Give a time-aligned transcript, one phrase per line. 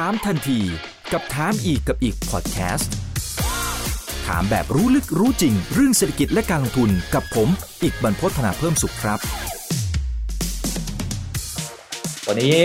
[0.00, 0.60] ถามทันที
[1.12, 2.92] กับถามอีกกับอีกพอดแคสต์
[4.26, 7.48] ถามแบบรู้ลึกรู้จริง เรื่องเศรษฐกิจและการลงทุนกับผม
[7.82, 9.18] อีกบรรพฒนาเพิ่มสุขครับ
[12.28, 12.56] วันนี้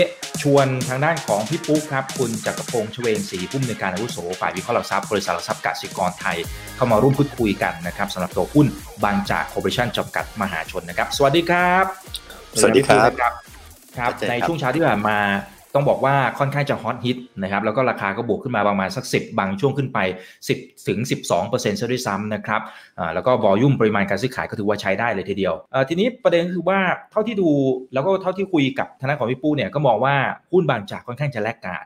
[0.42, 6.36] ชวนทางด้านของพี่ปุ๊กครับ คุณจักรพงษ์ชเวงศรีผู้อำนวยการอาวุโสฝ่ายวิเคราะห์หลักทรัพย์บริษัทหลักทรัพย์กสิกรไทย
[6.76, 8.66] เข้ามาร่วมพูดคุยกันนะครับสำหรับตัวหุ้น
[9.04, 11.84] บางจากคอร์ปอเรชั่นจำกัดมหาชนนะครับ สวัสดีครับ
[12.60, 13.32] สวัสดีครับครับ
[13.96, 15.18] ครับชัดเจนครับในช่วงเช้าที่ผ่านมา
[15.74, 19.98] ต้องบอกว่าค่อนข้างจะฮอตฮิตนะครับแล้วก็ราคาก็บวกขึ้นมาประมาณสัก 10 บางช่วงขึ้นไป
[20.46, 22.60] 10ถึง12เปอร์เซ็นต์ซะด้วยซ้ำนะครับ
[23.14, 25.54] แล้วก็วอลุ่มปริมาณการซื้อขายก็ถือว่าใช้ได้เลยทีเดียว
[25.88, 26.78] ทีนี้ประเด็นก็คือว่า
[27.10, 27.50] เท่าที่ดู
[27.92, 30.14] แล้วก็เท่าที่คุยกับทางด้านของพี่ปู้เนี่ยก็มองว่า
[30.52, 31.84] หุ้นบางจากค่อนข้างจะแลกการด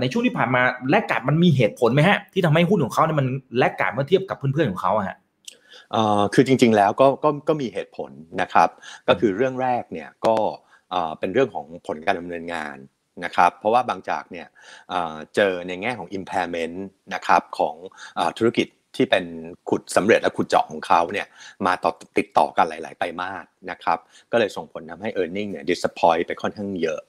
[0.00, 3.26] ในช่วงที่ผ่านมาแลกการดมันมีเหตุผลไหมฮะที่ทำให้หุ้นของเขาเนี่ยมัน
[3.58, 5.16] แลกการดเมื่อเทียบกับเพื่อนๆของเขาอะฮะ
[6.34, 8.68] คือจริงๆแล้วก็ก็ก็มีเหตุผลนะครับ
[9.08, 10.36] ก็คือเรื่องแรกเนี่ยก็
[11.18, 12.76] เป็นเรื่องของผลการดำเนินงาน
[13.24, 14.46] นะครับเพราะว่าบางจากเนี่ย
[14.90, 16.76] เอ่อเจอในแง่ของ impairment
[17.14, 17.74] นะครับของ
[18.16, 19.24] เอ่อธุรกิจที่เป็น
[19.70, 21.26] ขุดสำเร็จและขุดเจาะของเขาเนี่ย
[21.66, 23.98] มาต่อติดต่อกันหลาย ๆ ไตรมาสนะครับ
[24.32, 27.00] ก็เลยส่งผลทำให้ e a r n i n g เนี่ย disappoint ไปค่อนข้างเยอะ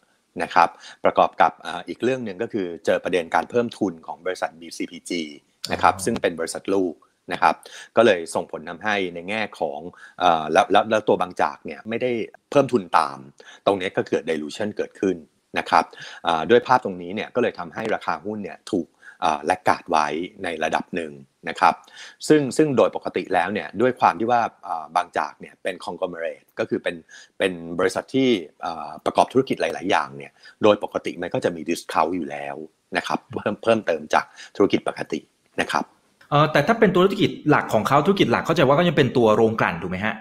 [0.43, 0.69] นะครับ
[1.03, 5.11] ประกอบกับเอ่ออีกเรื่องหนึ่งก็คือเจอประเด็นการเพิ่มทุนของบริษัท BCPG
[5.71, 6.93] นะครับอ๋อซึ่งเป็นบริษัทลูก
[7.33, 7.55] นะครับ
[7.97, 9.79] ก็เลยส่งผลทำให้ในแง่ของ
[10.19, 12.11] เอ่อแล้วแล้วแล้วตัวบางจากเนี่ยไม่ได้
[12.51, 13.17] เพิ่มทุนตาม
[13.65, 15.17] ตรงนี้ก็เกิด dilution เกิดขึ้น
[15.59, 15.85] นะครับ
[16.49, 18.87] ด้วยภาพตรงนี้เนี่ยก็เลยทำให้ราคาหุ้นเนี่ยถูก
[19.23, 20.07] อ่าแลกกาดไว้
[20.43, 21.11] ในระดับหนึ่ง
[21.49, 21.73] นะครับ
[22.27, 24.41] ซึ่งซึ่งโดยปกติแล้วเนี่ยด้วยความที่ว่า
[24.95, 26.95] บางจากเนี่ยเป็น conglomerate ก็คือเป็น
[27.37, 28.29] เป็นบริษัทที่
[29.05, 30.31] ประกอบธุรกิจหลาย ๆ อย่างเนี่ย
[30.63, 32.55] โดยปกติมันก็จะมี discount อยู่แล้ว
[32.97, 34.25] นะครับเพิ่มเพิ่มเติมจาก
[34.55, 35.19] ธุรกิจปกติ
[35.61, 35.83] นะครับ
[36.51, 40.15] แต่ถ้าเป็นตัวธุรกิจหลักของเขาธุรกิจหลักเข้าใจว่าก็ยังเป็นตัวโรงกลั่นถูกไหมฮะ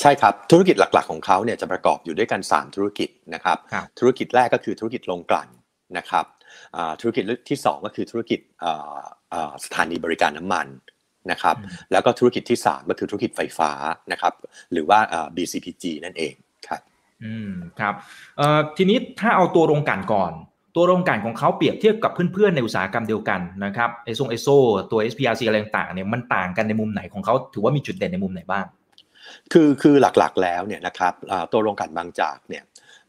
[0.00, 5.48] ใช่ครับธุรกิจหลักๆของเขาเนี่ยจะประกอบอยู่ด้วยกัน 3 ธุรกิจนะครับครับธุรกิจแรกก็คือธุรกิจโรงกลั่น
[5.98, 6.24] นะครับ
[6.76, 9.00] อ่าธุรกิจที่ 2 ก็คือธุรกิจอ่า
[9.32, 10.66] อ่าสถานีบริการน้ำมัน
[11.30, 13.70] นะครับอืมแล้วก็ธุรกิจที่ 3 ก็คือธุรกิจไฟฟ้า
[14.12, 14.32] นะครับ
[14.72, 16.34] หรือว่าอ่า BCPG นั่นเอง
[16.68, 16.80] ครับ
[17.24, 17.94] อืมครับ
[18.36, 20.32] เอ่อทีนี้ถ้าเอาตัวโรงกลั่นก่อน
[20.76, 24.48] ตัวโรงกลั่นของเขาเปรียบเทียบกับเพื่อนๆในอุตสาหกรรมเดียวกันนะครับไอซงไอโซ
[24.90, 28.66] ตัว SPRC อะไรต่างๆเนี่ยมันต่างกันในมุมไหนของเขาถือว่ามีจุดเด่นในมุมไหนบ้าง
[29.52, 32.64] คือคือหลักๆแล้วเนี่ยนะครับอ่าตัวโรงกลั่นบางจากเนี่ย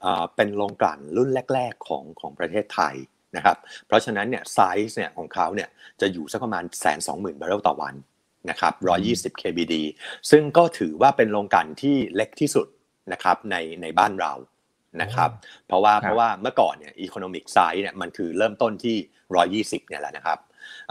[0.06, 2.96] อ่าเป็นโรงกลั่นรุ่นแรก ๆของของประเทศไทย
[3.36, 5.70] นะครับเพราะฉะนั้นเนี่ยไซส์เนี่ยของเขาเนี่ย
[6.02, 7.96] จะอยู่สักประมาณแสนสองหมื่นบาร์เรลต่อวัน
[8.50, 8.74] นะครับ
[9.34, 9.76] 120 kbd
[10.32, 12.68] ซึ่งก็ถือว่าเป็นโรงกลั่นที่เล็กที่สุด
[13.14, 14.34] นะครับในในบ้านเรา
[15.02, 15.30] นะครับ
[15.68, 18.96] เพราะว่าครับเพราะว่าเมื่อก่อนเนี่ย economic size เนี่ยมันคือเริ่มต้นที่
[19.78, 20.40] 120เนี่ยแหละนะครับ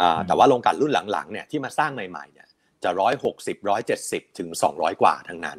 [0.01, 2.46] อ่าแต่ว่าโรงกลั่นรุ่นหลังๆเนี่ยที่มาสร้างใหม่ๆเนี่ย
[2.85, 2.91] จะ
[3.25, 3.57] 160
[3.87, 5.59] 170 ถึง 200 กว่าทั้งนั้น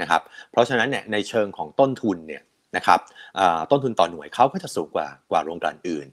[0.00, 2.42] นะครับ เพราะฉะนั้นเนี่ยในเชิงของต้นทุนเนี่ย
[2.76, 3.00] นะครับ
[3.38, 6.08] อ่าต้นทุนต่อหน่วยเขาก็จะสูงกว่ากว่าโรงกลั่นอื่น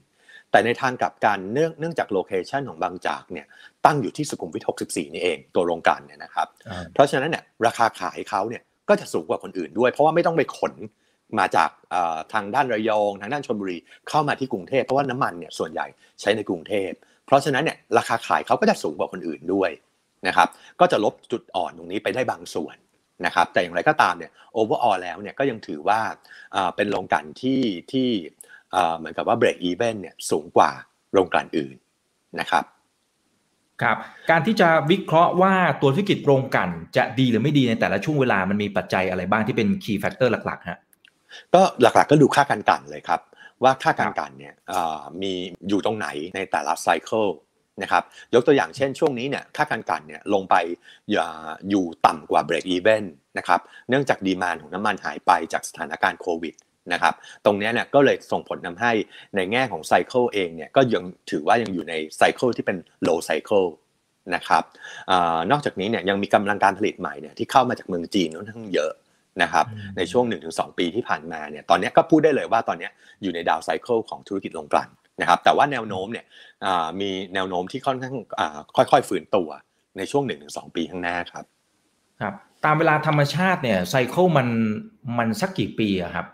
[0.50, 3.46] แต่ในทางกลับกันเนื่องเนื่องจาก location ของบางจากเนี่ย
[3.84, 6.46] ตั้งอยู่ที่สุขุมวิท 64 นี่เองตัวโรงกลั่นเนี่ยนะครับ
[6.94, 10.74] เพราะฉะนั้นเนี่ยราคาขายเขาเนี่ยก็จะสูงกว่าคนอื่นด้วย เพราะว่าไม่ต้องไปขน
[11.38, 13.78] มาจากเอ่อทางด้านระยองทางด้านชลบุรี
[14.08, 15.86] เข้ามาที่กรุงเทพเพราะว่าน้ำมันเนี่ยส่วนใหญ่
[16.20, 16.90] ใช้ในกรุงเทพ
[17.26, 19.70] เพราะฉะนั้นเนี่ยราคาขายเขาก็จะสูงกว่าคนอื่นด้วย
[20.26, 20.48] นะครับ
[20.80, 22.76] ก็จะลบจุดอ่อนตรงนี้ไปได้บางส่วน
[23.26, 26.00] นะครับแต่อย่างไรก็ตามเนี่ยโอเวอร์ออแล้วเนี่ยก็ยังถือว่า
[26.52, 27.60] เอ่อเป็นโรงกลั่นที่
[27.92, 28.08] ที่
[28.72, 30.70] เอ่อเหมือนกับว่า break even เนี่ยสูงกว่า
[31.12, 31.76] โรงกลั่นอื่น
[32.40, 32.64] นะครับ
[33.82, 33.96] ครับ
[34.30, 40.78] การที่จะวิเคราะห์ว่าตัวธุรกิจโรงกลั่นจะดีหรือไม่ดีในแต่ละช่วงเวลามันมีปัจจัยอะไรบ้างที่เป็น key factor หลักๆฮะ
[41.54, 43.20] ก็หลักๆก็ดูค่าการกลั่นเลยครับ
[43.62, 45.32] ว่าค่าการกลั่นเนี่ยเอ่อมี
[45.68, 47.26] อยู่ตรงไหนในแต่ละไซเคิล
[47.82, 48.02] นะครับ
[48.34, 50.54] ยกตัวอย่างเช่นช่วงนี้เนี่ยค่าการกลั่นเนี่ยลงไป
[51.12, 51.26] อย่า
[51.70, 53.04] อยู่ต่ำกว่า break even
[53.38, 56.54] นะครับเนื่องจากดีมานของน้ำมันหายไปจากสถานการณ์โควิด
[56.92, 57.14] นะครับ
[57.44, 58.92] ตรงเนี้ยเนี่ยก็เลยส่งผลทำให้
[59.36, 62.76] ในแง่ของ cycle เองเนี่ยก็ยังถือว่ายังอยู่ใน cycle ที่เป็น
[63.06, 63.68] low cycle
[64.34, 64.62] นะครับ
[65.10, 68.92] อานอกจากนี้เนี่ยยังมีกำลังการผลิตใหม่เนี่ยที่เข้ามาจากเมืองจีนค่อนข้างเยอะ
[69.42, 72.92] นะครับอืมในช่วง 1-2 ปีที่ผ่านมาเนี่ยตอนเนี้ยก็พูดได้เลยว่าตอนเนี้ย
[73.22, 74.88] อยู่ใน down cycle ของธุรกิจโรงกลั่น
[75.20, 76.24] นะครับแต่ว่าแนวโน้มเนี่ย
[76.64, 79.48] อ่ามีแนวโน้มที่ค่อนข้างอ่าค่อยๆ ฟื้นตัว
[79.98, 81.44] ในช่วง 1-2 ปีข้างหน้าครับ
[82.20, 82.34] ครับ
[82.64, 84.48] ตามเวลาธรรมชาติเนี่ยไซเคิลมัน
[85.18, 86.26] มันสักกี่ปีอะครับ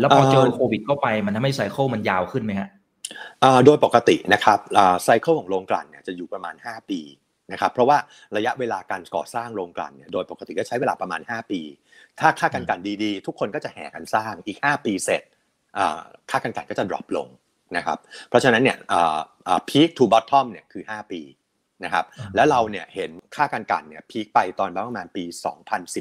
[0.00, 2.68] แล้วพอเจอโควิดเข้าไปมันทำให้ไซเคิลมันยาวขึ้นไหมฮะ
[3.42, 4.58] อ่าโดยปกตินะครับ
[5.04, 7.00] ไซเคิลของโรงกลั่นเนี่ยจะอยู่ประมาณ 5 ปี
[7.52, 7.98] นะครับเพราะว่า
[8.36, 11.60] ระยะเวลาการก่อสร้างโรงกลั่นเนี่ยโดยปกติก็ใช้เวลาประมาณ 5 ปี
[12.20, 15.22] ถ้าค่าการกลั่นดีๆ ทุกคนก็จะแห่กันสร้างอีก 5 ปีเสร็จ
[15.78, 17.28] อ่าค่าการกลั่นก็จะ drop ลง
[17.76, 17.98] นะครับ
[18.28, 18.76] เพราะฉะนั้นเนี่ย
[19.68, 21.20] พีค to bottom เนี่ยคือ 5 ปี
[21.84, 25.24] นะครับอ่าแล้วเราเนี่ยเห็นค่าการกลั่นเนี่ยพีคไปตอนประมาณปี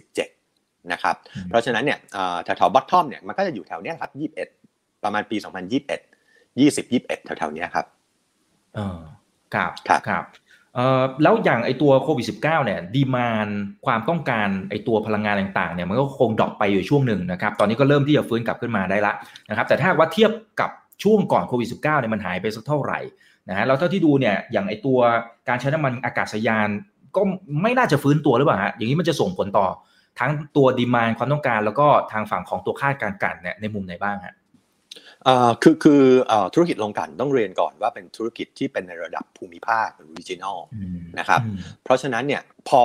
[0.07, 1.15] 2017นะครับ
[1.49, 4.11] เพราะฉะนั้นเนี่ยอ่าแถวๆ bottom เนี่ยมันก็จะอยู่แถวเนี้ยครับ
[4.57, 7.85] 21 ประมาณปี 2021 20 21แถวๆนี้ครับ
[8.75, 8.99] เออ
[9.53, 10.25] ครับครับครับ
[10.75, 13.47] เอ่อแล้วอย่างไอตัวโควิด -19 เนี่ยดีมาน
[13.85, 19.13] ความต้องการไอตัวพลังงานต่างๆเนี่ยมันก็คงดรอปไปอยู่ช่วงหนึ่งนะครับตอนนี้ก็เริ่มที่จะฟื้นกลับขึ้นมาได้ละ
[19.49, 20.69] นะครับแต่ถ้าว่าเทียบกับ
[21.03, 22.99] ช่วงก่อนโควิด -19 เนี่ยมันหายไปสักเท่าไหร่
[23.49, 24.99] นะฮะแล้วเท่าที่ดูเนี่ยอย่างไอตัว
[25.49, 26.69] การใช้น้ำมันอากาศยาน
[27.15, 27.21] ก็
[27.61, 29.67] ไม่น่าจะฟื้นตัวหรือเปล่าฮะอย่างนี้มันจะส่งผลต่อ
[30.19, 34.35] ทั้งตัวดีมานความต้องการ แล้วก็ทางฝั่งของตัวค่าการกันเนี่ยในมุมไหนบ้างฮะ
[35.61, 36.03] คือคือ
[36.53, 40.57] ธุรกิจโรงกันต้องเรียนก่อนว่าเป็นธุรกิจที่เป็นในระดับภูมิภาค regional
[41.19, 41.41] นะครับ
[41.83, 42.83] เพราะฉะนั้นเนี่ยพอ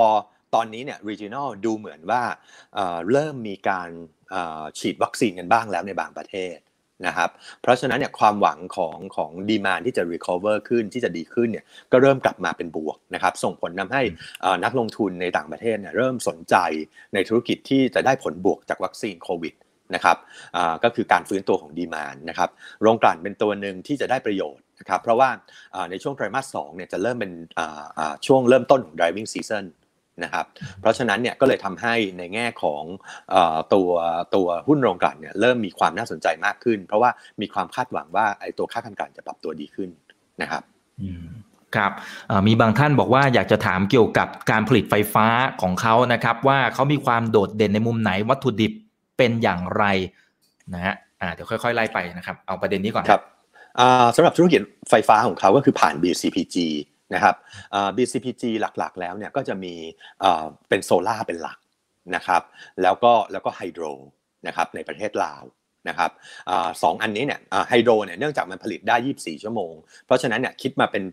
[0.55, 2.21] ตอนนี้เนี่ย regional ดูเหมือนว่า
[3.11, 3.89] เริ่มมีการ
[4.79, 6.57] ฉีดวัคซีนกันบ้างแล้วในบางประเทศ
[7.05, 7.29] นะครับ
[7.61, 14.01] เพราะฉะนั้นเนี่ยความหวังของของดีมานที่จะ recover ขึ้นที่จะดีขึ้นเนี่ยก็เริ่มกลับมาเป็นบวกนะครับส่งผลทาให้
[14.63, 16.55] นักลงทุนในต่างประเทศเนี่ยเริ่มสนใจ
[17.13, 19.53] ในธุรกิจที่จะได้ผลบวกจากวัคซีนโควิด
[19.95, 20.17] นะครับ
[20.83, 22.49] ก็คือการฟื้นตัวของดีมานนะครับ
[22.81, 25.29] โรงกลั่นเป็นตัวหนึ่งที่จะได้ประโยชน์นะครับเพราะว่า
[25.91, 27.31] ในช่วงไตรมาสสองเนี่ยจะเริ่มเป็น
[28.27, 29.65] ช่วงเริ่มต้นของ driving season
[30.23, 30.45] นะครับ
[30.79, 32.83] เพราะฉะนั้นเนี่ยก็เลยทำให้ในแง่ของ
[33.73, 33.89] ตัว
[34.35, 37.09] ตัวหุ้นโรงกลั่นเนี่ยเริ่มมีความน่าสนใจมากขึ้น เพราะว่า
[37.41, 39.89] มีความคาดหวังว่าไอ้ตัวค่ากันกลั่นจะปรับตัวดีขึ้น
[40.41, 40.63] นะครับ
[41.75, 41.91] ครับ
[42.47, 45.27] มีบางท่านบอกว่าอยากจะถามเกี่ยวกับการผลิตไฟฟ้า
[45.61, 48.73] ของเขานะครับ ว่าเขามีความโดดเด่นในมุมไหนวัตถุดิบ
[49.17, 49.83] เป็นอย่างไร
[50.73, 50.95] นะฮะ
[51.33, 53.21] เดี๋ยวค่อยๆไล่ไปนะครับ เอาประเด็นนี้ก่อนครับ
[54.15, 56.55] สำหรับธุรกิจไฟฟ้าของเขาก็คือผ่าน BCPG
[57.13, 57.35] นะครับ
[57.97, 59.73] BCPG หลักๆ แล้วเนี่ยก็จะมี
[60.69, 61.57] เป็นโซล่าเป็นหลัก
[62.15, 62.41] นะครับ
[62.81, 63.85] แล้วก็แล้วก็ hydro
[64.47, 65.43] นะครับในประเทศลาว
[65.89, 66.11] นะครับ
[66.83, 67.39] สองอันนี้เนี่ย
[67.69, 69.73] hydro เนี่ยเนื่องจากมันผลิตได้ 24 ชั่วโมง
[70.05, 71.03] เพราะฉะนั้นเนี่ยคิดมาเป็น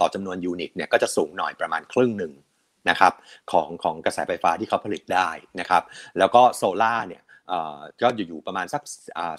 [0.00, 2.32] ต่อจำนวน unit เนี่ยก็จะสูงหน่อยประมาณครึ่งหนึ่ง
[2.90, 3.12] นะครับ
[3.52, 5.28] ของของกระแสไฟฟ้าที่เขาผลิตได้
[5.60, 5.82] นะครับ
[6.18, 7.22] แล้วก็โซล่าเนี่ย
[8.02, 8.82] ก็อยู่ประมาณสัก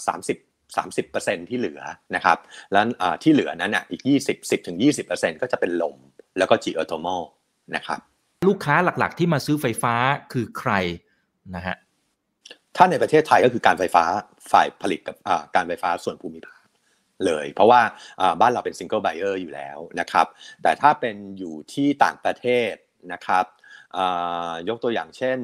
[0.08, 0.38] สามสิบ
[0.74, 1.82] 30%ที่เหลือ
[2.16, 2.38] นะครับ
[2.72, 2.86] แล้ว
[3.24, 4.78] ที่เหลือนั้นอะอีก 20 10ถึง
[5.10, 5.96] 20%ก็จะเป็นลม
[6.38, 7.22] แล้วก็ geothermal
[7.76, 8.00] นะครับ
[8.48, 9.96] ลูกค้าหลักๆที่มาซื้อไฟฟ้า
[10.34, 10.72] คือใคร
[11.56, 11.76] นะฮะ
[12.76, 14.04] ถ้าในประเทศไทยก็คือการไฟฟ้า
[14.52, 15.16] ฝ่ายผลิตกับ
[15.56, 16.66] การไฟฟ้าส่วนภูมิภาค
[17.26, 17.82] เลย เพราะว่า
[18.42, 20.28] บ้านเราเป็น single buyer อยู่แล้วนะครับ
[20.64, 22.74] แต่ถ้าเป็นอยู่ที่ต่างประเทศ
[23.14, 23.46] นะครับ
[24.70, 25.38] ยกตัวอย่างเช่น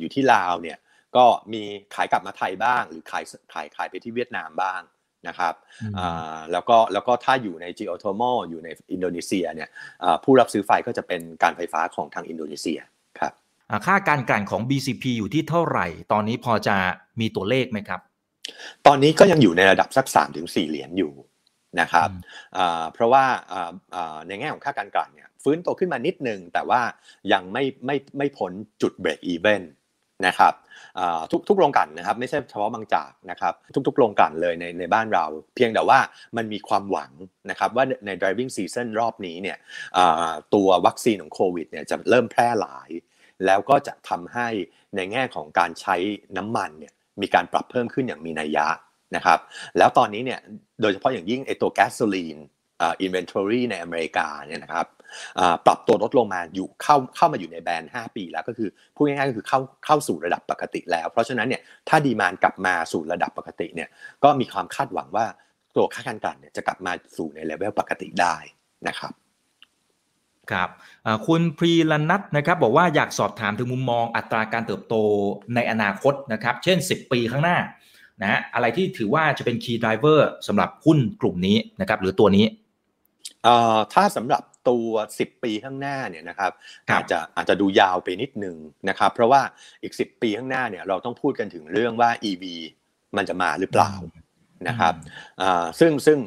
[0.00, 0.78] อยู่ที่ลาวเนี่ย
[1.16, 1.62] ก็มี
[1.94, 4.80] ขายกลับมาไทยบ้าง หรือขายขายขายไปที่เวียดนามบ้าง
[5.28, 5.54] นะครับ
[6.52, 9.68] แล้วก็แล้วก็ถ้าอยู่ในจีโอโทมอลอยู่ในอินโดนีเซียเนี่ย
[10.24, 12.80] ผู้รับซื้อไฟก็จะเป็นการไฟฟ้าของทางอินโดนีเซีย
[13.20, 13.32] ครับ
[13.86, 16.76] ค่าการกลั่นของ BCP อยู่ที่เท่าไหร่ ตอนนี้พอจะ
[17.20, 18.00] มีตัวเลขไหมครับ
[18.86, 21.12] ตอนนี้ก็ยังอยู่ในระดับสัก3ถึง4เหรียญอยู่
[21.80, 22.08] นะครับ
[22.94, 23.24] เพราะว่า
[24.26, 26.82] ในแง่ของค่าการกลั่นเนี่ยฟื้นตัวขึ้นมานิดนึงแต่ว่า
[27.32, 28.52] ยังไม่ไม่ไม่พ้น
[28.82, 29.62] จุดเบรกอีเวน
[30.26, 30.54] นะครับ
[31.30, 33.54] ทุกทุกโรงกันนะครับไม่ใช่เฉพาะบางจากนะครับ
[33.86, 35.98] ทุกๆโรงกันเลยในในบ้านเรา เพียงแต่ว่า
[36.36, 37.10] มันมีความหวัง
[37.50, 39.58] นะครับว่าใน driving season รอบนี้เนี่ย
[40.54, 42.90] ตัววัคซีนของโควิดเนี่ยจะเริ่มแพร่หลาย
[43.46, 44.48] แล้วก็จะทำให้
[44.96, 45.96] ในแง่ของการใช้
[46.36, 46.92] น้ำมันเนี่ย
[47.22, 48.66] มีการปรับเพิ่มขึ้นอย่างมีนัยยะ
[49.16, 49.38] นะครับ
[49.78, 50.40] แล้วตอนนี้เนี่ย
[50.80, 52.38] โดยเฉพาะอย่างยิ่งไอตัวแก๊สโซลีน
[52.82, 54.86] inventory ในอเมริกาเนี่ยนะครับ
[55.66, 63.88] ปรับตัวลดลงมาอยู่เข้าเข้ามาอยู่ใน band 5 ปีแล้วก็คือพูดง่ายๆก็คือเข้าเข้าสู่ระดับปกติแล้ว เพราะฉะนั้นเนี่ยถ้า demand กลับมาสู่ระดับปกติเนี่ย
[64.24, 65.26] ก็มีความคาดหวังว่า
[65.76, 68.36] ตัวค่าการกลั่นเนี่ยจะกลับมาสู่ในเลเวลปกติได้
[68.88, 69.12] นะครับ
[70.52, 70.68] ครับ
[71.26, 74.94] คุณพรีลนัทนะครับบอกว่าอยากสอบถามถึงมุมมองอัตราการเติบโต
[75.54, 77.58] ในอนาคตนะครับ เช่น 10 ปีข้างหน้า
[78.22, 82.46] นะอะไรที่ถือว่าจะเป็น key driver สำหรับหุ้นกลุ่มนี้นะครับ หรือตัวนี้
[83.94, 86.52] ถ้าสำหรับ ตัว 10 ปีข้างหน้าเนี่ยนะครับ
[86.92, 88.56] อาจจะอาจจะดูยาวไปนิดนึง
[88.88, 89.42] นะครับเพราะว่า
[89.82, 92.44] อีก 10 ปีข้างหน้าเนี่ยเราต้องพูดกันถึงเรื่องว่า EV
[93.16, 93.92] มันจะมาหรือเปล่า
[94.68, 94.94] นะครับ
[95.80, 96.18] ซึ่งซึ่ง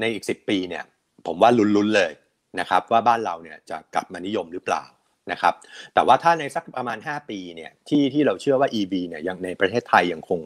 [0.00, 0.84] ในอีก 10 ปีเนี่ย
[1.26, 2.12] ผมว่าลุ้นๆเลย
[2.60, 4.84] นะครับว่าบ้านเราเนี่ยจะกลับมานิยมหรือเปล่า
[5.32, 5.54] นะครับ
[5.94, 10.40] แต่ว่าถ้าในสักประมาณ 5 ปีเนี่ยที่ที่เราเชื่อว่า EV เนี่ยยังในประเทศไทยยังคง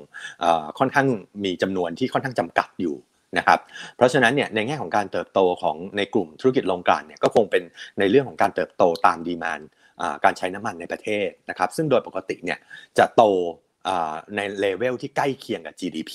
[0.78, 1.07] ค่อนข้าง
[1.45, 2.97] มีจำนวนที่ค่อนข้างจำกัดอยู่
[3.38, 3.59] นะครับ
[3.97, 7.62] เพราะฉะนั้นเนี่ยในแง่ของการเติบโตของในกลุ่มธุรกิจโรงกลั่นเนี่ยก็คงเป็น
[7.99, 9.61] ในเรื่องของการเติบโตตามดีมาน
[10.25, 12.59] การใช้น้ำมันในประเทศนะครับซึ่งโดยปกติเนี่ย
[12.99, 13.23] จะโต
[14.37, 16.12] ในเลเวลที่ใกล้เคียงกับ GDP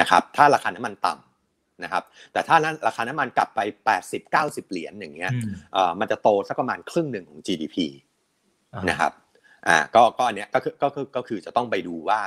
[0.00, 3.60] นะครับถ้าราคาน้ำมันต่ำนะครับแต่ถ้านั้นราคาน้ำมันกลับไป
[4.16, 5.32] 80-90 เหรียญอย่างเงี้ย
[6.00, 7.76] มันจะโตสักประมาณครึ่งหนึ่งของ GDP
[8.90, 9.12] นะครับ
[9.68, 12.20] อ่าก็ก็อันเนี้ยก็คือก็คือก็คือจะต้องไปดูว่า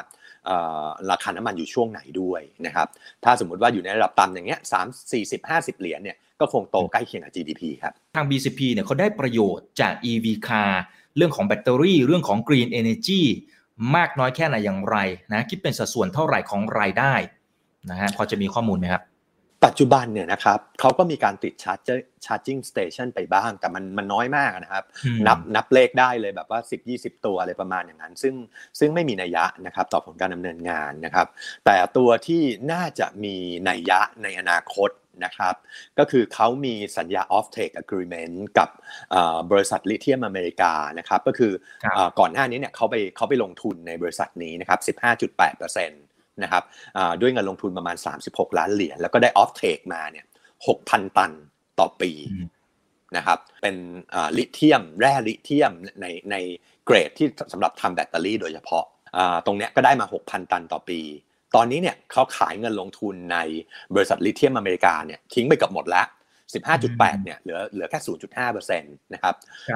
[1.11, 2.88] ราคาน้ำมันอยู่ช่วงไหนด้วยนะครับ
[3.23, 10.71] ถ้าสมมุติว่าอยู่ในระดับต่ำอย่างเงี้ยสามสี่สิบห้าสิบเหรียญเนี่ยก็คงโตใกล้เคียงกับ GDP ครับ ทาง BCP เนี่ยเขาได้ประโยชน์จาก EV car
[11.17, 13.21] เรื่องของแบตเตอรี่ เรื่องของ Green Energy
[13.95, 14.97] มากน้อยแค่ไหนอย่างไร
[15.33, 17.13] นะคิดเป็นสัดส่วนเท่าไหร่ของรายได้
[17.89, 19.03] นะฮะพอจะมีข้อมูลไหมครับ
[19.65, 21.89] ปัจจุบันเนี่ยนะครับเขาก็มีการติดชาร์จ
[22.25, 24.83] ชาร์จิ่งสเตชันไปบ้าง แต่มันมันน้อยมากนะครับ
[25.27, 28.35] นับนับเลขได้เลยแบบว่า 10 20 ตัวอะไรประมาณอย่างนั้น ซึ่ง
[28.79, 31.27] ซึ่งไม่มีนัยยะนะครับต่อผลการดำเนินงานนะครับ
[31.65, 32.41] แต่ตัวที่
[32.71, 33.35] น่าจะมี
[33.69, 34.89] นัยยะในอนาคต
[35.25, 35.55] นะครับ
[35.99, 38.69] ก็คือเขามีสัญญา off take agreement กับ
[39.51, 41.51] บริษัทลิเธียมอเมริกานะครับ ก็คือ
[42.19, 46.10] ก่อนหน้านี้เนี่ยเขาไปเขาไปลงทุนในบริษัทนี้นะครับ 15.8%
[46.43, 46.63] นะครับ
[47.21, 47.95] ด้วยเงินลงทุนประมาณ
[48.27, 50.25] 36 ล้านเหรียญแล้วก็ได้ off take มาเนี่ย
[50.71, 51.31] 6,000 ตัน
[51.79, 52.12] ต่อปี
[53.17, 53.75] นะครับเป็น
[54.38, 55.71] ลิเธียมแร่ลิเธียม
[56.01, 56.36] ในใน
[56.86, 58.86] เกรดที่สำหรับทำแบตเตอรี่โดยเฉพาะ
[59.45, 61.00] ตรงนี้ก็ได้มา 6,000 ตันต่อปี
[61.55, 63.38] ตอนนี้เนี่ยเขาขายเงินลงทุนใน
[63.95, 66.05] บริษัทลิเธียมอเมริกาเนี่ยทิ้งไปกับหมดแล้ว
[66.65, 68.00] 15.8เนี่ยเหลือเหลือแค่
[68.41, 69.36] 0.5%นะครับ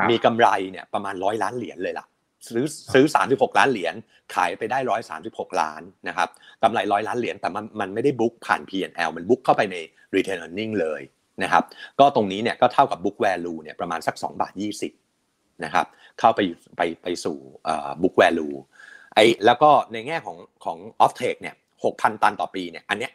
[0.09, 2.05] มีกำไรเนี่ยประมาณร้อยล้านเหรียญเลยล่ะ
[2.47, 3.95] ซื้อซื้อ 36 ล้านเหรียญ
[4.35, 4.79] ขายไปได้
[5.19, 6.29] 136 ล้านนะครับ
[6.63, 9.77] กำไรร้อยล้านเหรียญแต่มันมันไม่ได้ book ผ่าน P&L มัน book เข้าไปใน
[10.15, 11.01] Retained Earning เลย
[11.43, 11.63] นะครับ
[11.99, 14.53] ก็ตรงนี้เนี่ยก็เท่ากับ book value เนี่ยประมาณสัก2บาท
[15.07, 15.85] 20นะครับ
[16.19, 16.39] เข้าไป
[16.77, 17.37] ไปไปสู่
[18.01, 18.55] book value
[19.15, 23.11] ไอ้แล้วก็ในแง่ของของ off take เนี่ย6,000 ตันต่อปีเนี่ยอันเนี้ย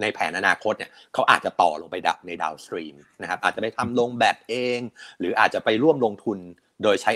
[0.00, 4.80] ในแผนอนาคตเนี่ยเขาอาจจะต่อลงไปใน downstream นะครับอาจจะไปทำโรงแบตเอง
[5.20, 6.38] หรืออาจจะไปร่วมลงทุน
[6.84, 7.12] โดยใช้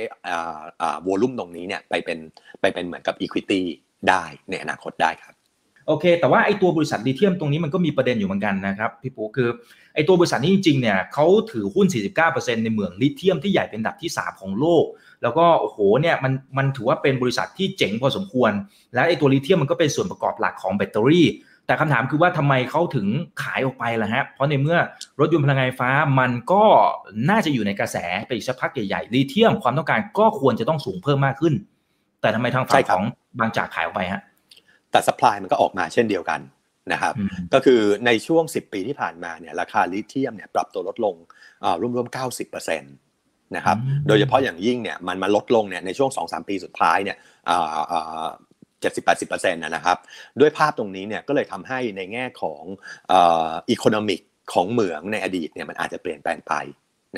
[1.07, 2.19] วอลุ่มตรงนี้เนี่ยไปเป็น
[2.61, 3.61] ไปเป็นเหมือนกับ Equity
[4.09, 5.35] ได้ในอนาคตได้ครับ
[5.89, 9.49] โอเค แต่ว่าไอ้ตัวบริษัทลิเทียมตรงนี้มันก็มีประเด็นอยู่เหมือนกันนะครับพี่ปูคือ
[9.95, 11.87] ไอ้ตัวบริษัทนี้จริงๆเนี่ยเขาถือหุ้น
[12.25, 14.85] 49%ในเหมืองลิเทียมที่ใหญ่เป็นดับที่ 3 ของโลก
[15.23, 18.53] แล้วก็โอ้โหเนี่ยมันมันถือว่าเป็นบริษัทที่เจ๋งพอสมควร
[18.95, 21.27] และไอ้ตัวลิเทียมมันก็เป็นส่วนประกอบหลักของแบตเตอรี่
[21.67, 23.07] แต่คำถามคือว่าทำไมเขาถึง
[23.43, 24.79] ขายออกไปล่ะฮะ เพราะในเมื่อ
[25.21, 26.65] รถยนต์พลังงานไฟฟ้ามันก็
[27.31, 27.97] น่าจะอยู่ในกระแส
[28.27, 31.55] ไปอีกสักพักใหญ่ๆลีเทียมความต้องการก็ควรจะต้องสูงเพิ่มมากขึ้น
[32.21, 33.05] แต่ทำไมทางฝั่งของ
[33.39, 34.23] บางจากขายออกไปฮะ
[34.91, 36.41] แต่สป라이มันก็ออกมาเช่นเดียวกัน
[36.93, 37.15] นะครับ
[37.55, 41.15] ก็คือในช่วง 10 ปีที่ผ่านมาเนี่ยราคาลิเทียมเนี่ยปรับตัวลดลง
[41.81, 42.17] ร่วมๆ
[42.57, 47.17] 90%นะครับ โดยเฉพาะอย่างยิ่งเนี่ยมันมาลดลงเนี่ยในช่วง 2-3 ปีสุดท้ายเนี่ย
[48.95, 49.99] 70-80%นะครับ
[50.41, 52.63] ด้วยภาพตรงนี้เนี่ยก็เลยทำให้ในแง่ของ
[53.13, 54.21] economic
[54.53, 56.53] ของเหมืองในอดีตเนี่ยมันอาจจะเปลี่ยนแปลงไป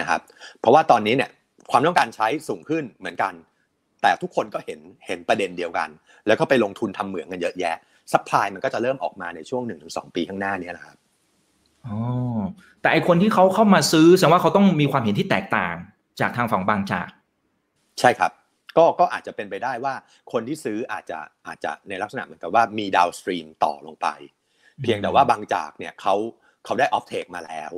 [0.00, 0.20] นะครับ
[0.60, 1.30] เพราะว่าตอนนี้เนี่ย
[1.70, 3.34] ความต้องการใช้สูงขึ้นเหมือนกัน
[4.02, 5.88] แต่ทุกคนก็เห็นเห็นประเด็นเดียวกัน
[6.26, 7.76] แล้วก็ไปลงทุนทำเหมืองกันเยอะแยะ
[8.12, 10.96] supply มันก็จะเริ่มออกมาในช่วงหนึ่งถึงสองปีข้างหน้านี้แหละครับ
[11.87, 11.96] อ๋อ
[12.80, 15.75] แต่ไอคนที่เขาเข้ามาซื้อแสดงว่าเขาต้องมีความเห็นที่แตกต่าง
[16.20, 17.08] จากทางฝั่งบางจาก
[18.00, 18.32] ใช่ครับ
[18.78, 19.94] ก็ก็อาจจะเป็นไปได้ว่า
[20.32, 24.08] คนที่ซื้ออาจจะอาจจะในลักษณะเหมือนกับว่ามี downstream ต่อลงไป
[24.82, 26.14] เพียงแต่ว่าบางจากเนี่ยเขา
[26.64, 27.73] เขาได้ off take มาแล้ว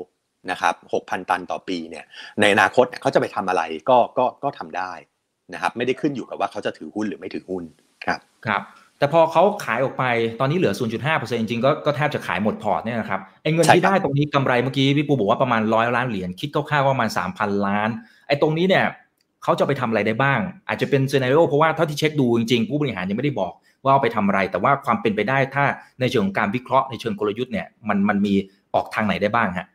[0.51, 2.05] นะครับหกพันตันต่อปีเนี่ย
[2.41, 4.93] ในอนาคตเนี่ยเขาจะไปทำอะไรก็ก็ก็ทำได้
[5.55, 7.65] นะครับไม่ได้ขึ้นอยู่กับว่าเขาจะถือหุ้นหรือไม่ถือหุ้น
[8.05, 8.63] ครับครับ
[8.99, 10.05] แต่พอเขาขายออกไป
[10.41, 10.75] ตอนนี้เหลือ
[11.07, 17.89] 0.5%จริงๆก็ก็แทบจะขายหมดพอร์ตเนี่ยนะครับไอ้เงินที่ได้ตรงนี้กำไรเมื่อกี้พี่ปูบอกว่าประมาณร้อยล้านเหรียญคิดคร่าวๆว่าประมาณ3,000 ล้าน
[18.27, 18.85] ไอ้ตรงนี้เนี่ย
[19.43, 23.53] เขาจะไปทำอะไรได้บ้าง อาจจะเป็นเซนาริโอเพราะว่าเท่าที่เช็คดูจริงๆผู้บริหารยังไม่ได้บอก
[23.85, 25.65] ว่าเอาไปทำอะไร แต่ว่าความเป็นไปได้ถ้า
[26.01, 28.35] ในเชิงของการวิเคราะห์ในเชิงกลยุทธ์เนี่ยมันมันมี
[28.75, 29.67] ออกทางไหนได้บ้างฮะ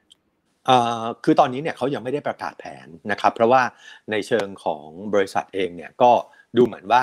[1.24, 3.62] คือตอนนี้เนี่ยเขายังไม่ได้ประกาศแผนนะครับ เพราะว่า
[4.12, 6.12] ในเชิงของบริษัทเองเนี่ยก็
[6.58, 7.02] ดูเหมือนว่า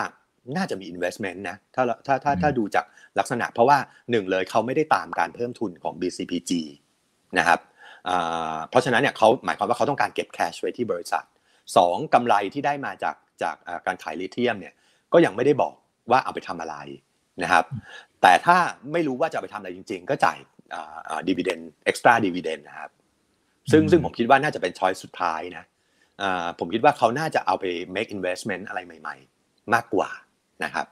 [0.57, 2.85] น่าจะมี investment นะถ้าถ้าถ้าถ้าดูจาก
[3.19, 3.79] ลักษณะ เพราะว่า
[4.11, 6.51] หนึ่งเลยเขาไม่ได้ตามการเพิ่มทุนของ BCPG
[7.39, 7.61] นะครับ
[8.71, 11.25] เพราะฉะนั้นเนี่ยเขาหมายความว่าเขาต้องการเก็บ cash ไว้ที่บริษัท
[11.77, 14.75] สองกำไรที่ได้มาจากจากการขายลิเทียมเนี่ย
[15.13, 15.75] ก็ยังไม่ได้บอก
[16.11, 16.77] ว่าเอาไปทำอะไร
[17.43, 17.65] นะครับ
[18.23, 18.57] แต่ถ้า
[18.93, 20.39] ไม่รู้ว่าจะไปทำอะไรจริง ๆ ก็จ่าย
[21.29, 22.91] dividend extra dividend นะครับ
[23.73, 25.65] ซึ่งซึ่งผมคิดว่าน่าจะเป็น choice สุดท้ายนะ
[26.59, 27.65] ผมคิดว่าเขาน่าจะเอาไป
[27.95, 30.11] make investment อะไรใหม่ ๆ มากกว่า
[30.65, 30.87] นะครับ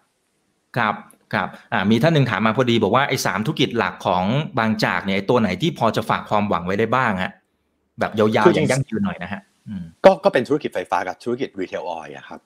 [0.77, 0.95] ครับ
[1.35, 1.49] ครับ
[1.91, 4.25] มีท่านหนึ่งถามมาพอดีบอกว่าไอ้สามธุรกิจหลักของ
[4.59, 7.33] บางจากเนี่ยตัวไหนที่พอจะฝากความหวังไว้ได้บ้างฮะ
[8.01, 9.41] แบบยาวๆอย่างยั่งยืนหน่อยนะฮะ
[10.05, 12.41] ก็ก็เป็นธุรกิจไฟฟ้ากับธุรกิจ retail oil ครับ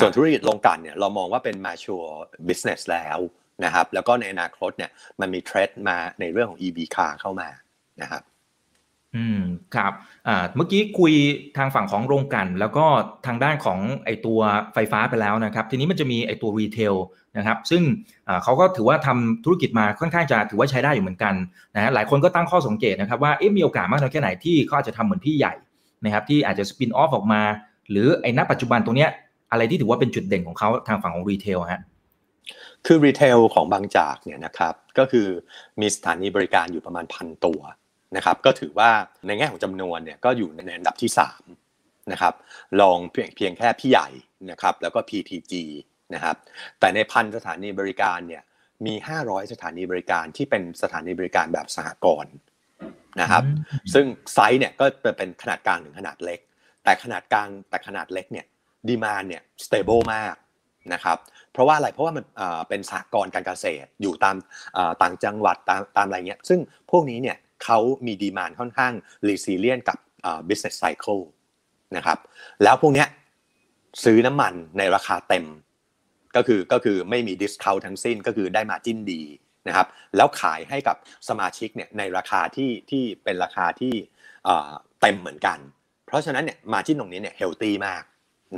[0.00, 2.10] ส่วนธุรกิจโรงกลั่นเนี่ยเรามองว่าเป็น mature
[2.48, 3.18] business แล้ว
[3.64, 4.90] นะครับ แล้วก็ในอนาคตเนี่ย
[5.20, 7.48] มันมีเทรดมาในเรื่องของ EV car เข้ามา
[8.02, 8.22] นะครับ
[9.16, 9.40] อืม
[9.74, 9.92] ครับ
[10.28, 11.12] อ่าเมื่อกี้คุย
[11.56, 12.84] ทางฝั่งของโรงกลั่น แล้วก็
[13.26, 14.40] ทางด้านของไอตัว
[14.74, 16.94] ไฟฟ้าไปแล้วนะครับ ทีนี้มันจะมีไอตัว retail
[17.38, 17.82] นะครับ ซึ่ง
[18.44, 21.34] เขาก็ถือว่าทำธุรกิจมาค่อนข้างจะถือว่าใช้ได้อยู่เหมือนกัน
[21.74, 25.54] นะฮะหลายคนก็ตั้งข้อสังเกตนะครับว่าเอ๊ะมีโอกาสมากน้อยแค่ไหนที่เขาอาจจะทำเหมือนพี่ใหญ่
[26.04, 27.42] นะครับ ที่อาจจะ spin off ออกมา
[27.90, 29.10] หรือไอ้ณปัจจุบันตรงเนี้ย
[29.52, 31.82] อะไรที่ถือว่าเป็นจุดเด่นของเขาทางฝั่งของ retail ฮะ
[32.86, 35.26] คือ retail ของบางจากเนี่ยนะครับก็คือ
[35.80, 37.60] มีสถานีบริการอยู่ประมาณพันตัว
[38.16, 38.90] นะครับก็ถือว่า
[39.26, 41.10] ในแง่ของจำนวนเนี่ยก็อยู่ในอันดับที่
[41.60, 42.34] 3นะครับ
[42.80, 44.08] รองเพียงเพียงแค่พี่ใหญ่
[44.50, 45.52] นะครับแล้วก็ PTG
[46.14, 46.36] นะครับ
[46.80, 48.42] แต่ในพันสถานีบริการเนี่ย
[48.86, 52.34] มี 500 สถานีบริการที่เป็นสถานีบริการแบบสหกรณ์
[53.20, 53.44] นะครับ
[53.94, 54.84] ซึ่งไซส์เนี่ยก็
[55.16, 56.40] เป็นขนาดกลางถึงขนาดเล็ก
[56.84, 58.46] แต่ขนาดกลางแต่ขนาดเล็กเนี่ย
[58.88, 60.34] demand เนี่ย stable มาก
[60.92, 61.18] นะครับ
[61.52, 62.24] เพราะว่าอะไรเพราะว่ามัน
[62.68, 64.36] เป็นสหกรณ์การเกษตรอยู่ตาม
[65.02, 68.92] ต่างจังหวัดตามตามอะไรเงี้ยซึ่งพวกนี้เนี่ย เขามี demand ค่อนข้าง
[69.28, 69.98] resilient กับ
[70.48, 71.22] business cycle
[71.96, 72.18] นะครับ
[72.62, 73.08] แล้วพวกเนี้ย
[74.04, 75.46] ซื้อน้ำมันในราคาเต็ม
[76.36, 79.22] ก็คือก็คือไม่มี discount ทั้งสิ้นก็คือได้ margin ดี
[79.68, 79.86] นะครับ
[80.16, 80.96] แล้วขายให้กับ
[81.28, 83.94] สมาชิกเนี่ยในราคาที่ที่เป็นราคาที่
[85.00, 85.58] เต็มเหมือนกัน
[86.06, 88.02] เพราะฉะนั้นเนี่ย margin ตรงนี้เนี่ย healthy มาก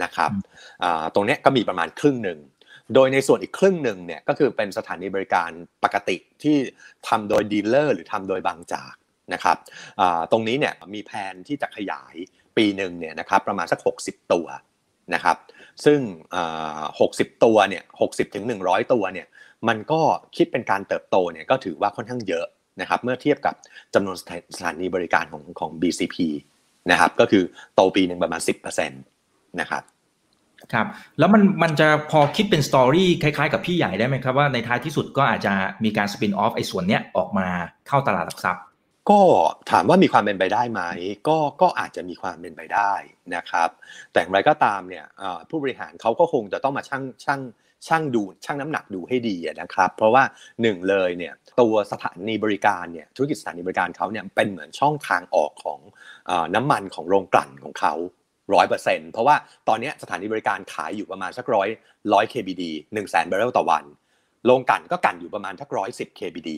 [0.03, 0.31] นะครับ
[1.15, 2.39] ตรงนี้ก็มีประมาณครึ่งหนึ่ง
[2.95, 5.51] โดยในส่วนอีกครึ่งหนึ่งเนี่ยก็คือเป็นสถานีบริการ
[5.85, 6.57] ปกติที่
[7.09, 8.95] ทำโดยดีลเลอร์หรือทำโดยบางจาก
[9.35, 9.57] นะครับ
[10.33, 12.15] ตรงนี้เนี่ยมีแผนที่จะขยาย
[12.57, 14.47] ปีหนึ่งเนี่ยนะครับประมาณสัก 60 ตัว
[15.15, 15.37] นะครับ
[15.85, 16.01] ซึ่ง
[16.71, 19.27] 60 ตัวเนี่ย60ถึง100 ตัวเนี่ย
[19.69, 20.01] มันก็
[20.37, 22.47] คิดเป็นการเติบโตเนี่ยก็ถือว่าค่อนข้างเยอะ
[22.81, 23.55] นะครับเมื่อเทียบกับ
[23.95, 24.17] จำนวน
[24.57, 26.17] สถานีบริการของของ BCP
[26.91, 27.45] นะครับก็คือ
[27.75, 28.41] โตปีหนึ่งประมาณ
[28.81, 29.83] 10%นะครับ
[30.73, 30.87] ครับ
[31.19, 35.53] แล้วมันมันจะพอคิดเป็นสตอรี่คล้ายๆ กับพี่ใหญ่ได้ไหมครับว่าในท้ายที่สุดก็อาจจะ
[35.85, 37.49] มีการสปินออฟไอ้ส่วนเนี้ยออกมา
[37.89, 38.65] เข้าตลาดหลักทรัพย์
[39.11, 39.21] ก็
[39.71, 40.83] ถามว่ามีความเป็นไปได้ไหม
[41.29, 42.93] ก็ก็อาจจะมีความเป็นไปได้
[43.35, 43.69] นะครับ
[44.13, 45.05] แต่อย่างไรก็ตามเนี่ย
[45.49, 47.41] ผู้บริหารเขาก็คงจะต้องมาชั่งชั่ง
[47.89, 50.25] ชั่งดูชั่งน้ำหนักดูให้ดีนะครับ เพราะว่า
[50.63, 55.81] หนึ่งเลยเนี่ยตัวสถานีบริการเนี่ยธุรกิจสถานีบริการเขาเนี่ยเป็นเหมือนช่องทางออกของ
[56.55, 57.95] น้ำมันของโรงกลั่นของเขา
[58.55, 59.37] ร้อยเปอร์เซ็นต์เพราะว่า
[59.69, 61.69] ตอนนี้สถานีบริการขายอยู่ประมาณสักร้อย
[62.13, 62.63] ร้อย KBD
[62.95, 63.85] หนึ่งแสนบาร์เรลต่อวัน
[64.47, 66.51] โรงกันก็กันอยู่ประมาณสักร้อยสิบ KBD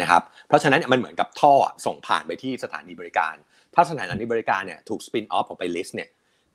[0.00, 1.52] นะครับเพราะฉะนั้นมันเหมือนกับท่อ
[1.86, 3.34] ส่งผ่านไปที่สถานีบริการ
[3.74, 6.08] ถ้าสถานีบริการเนี่ยถูกสปินออฟออกไปลิสต์เนี่ย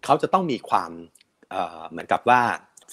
[0.06, 0.92] เขาจะต้องมีความ
[1.92, 2.42] เหมือนกับว่า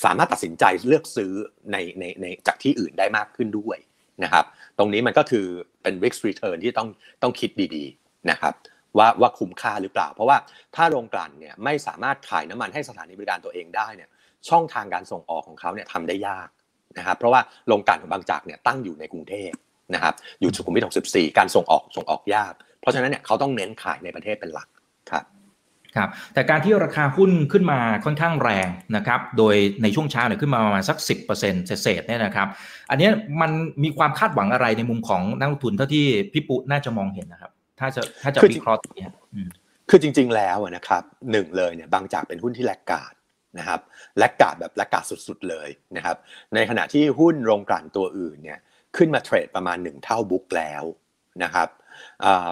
[0.05, 1.33] สามารถตัดสินใจเลือกซื้อ
[1.73, 3.79] ในในในจากที่อื่นได้มากขึ้นด้วย
[4.25, 4.45] นะครับ
[4.79, 5.47] ตรงนี้มันก็คือ
[5.83, 6.89] เป็น risk return ที่ต้อง
[7.23, 8.55] ต้องคิดดีๆนะครับ
[8.99, 10.37] ว่าว่าคุ้มค่าหรือเปล่า เพราะว่า
[10.77, 14.09] ถ้าโรงกลั่นเนี่ยไม่สามารถขายน้ำมันให้สถานีบริการตัวเองได้เนี่ย
[14.49, 16.49] ช่องทางการส่งออกของเขาเนี่ยทำได้ยาก
[16.99, 19.51] นะครับเพราะว่าโรงกลั่นของบางจากเนี่ยตั้งอยู่ในกรุงเทพ
[19.95, 24.69] นะครับอยู่สุขุมวิท64 การส่งออกส่งออกยาก เพราะฉะนั้นเนี่ยเขาต้องเน้นขายในประเทศเป็นหลัก
[25.11, 25.25] ครับ
[25.97, 30.99] ครับแต่การที่ราคาหุ้นขึ้นมาค่อนข้างแรงนะครับ โดยในช่วงเช้าเนี่ยขึ้นมาประมาณสัก
[31.37, 32.49] 10%เศษเนี่ยนะครับ
[32.91, 33.09] อันนี้
[33.41, 33.51] มัน
[33.83, 39.07] มีความคาดหวังอะไรในมุมของนักลงทุนเท่าที่พี่ปุ๊น่าจะมองเห็นนะครับ ถ้าจะถ้าจะวิเคราะห์ตรงนี้
[39.91, 43.15] คือจริง ๆ แล้วนะครับหนึ่งเลยเนี่ยบางจากเป็นหุ้นที่แลกกาด
[43.59, 43.81] นะครับ
[44.19, 46.17] แลกกาดแบบแลกกาดสุดๆเลยนะครับ
[46.55, 48.59] ในขณะที่หุ้นโรงกลั่นตัวอื่นเนี่ย
[48.97, 50.85] ขึ้นมาเทรดประมาณ 1 เท่าบุ๊กแล้ว
[51.43, 51.69] นะครับ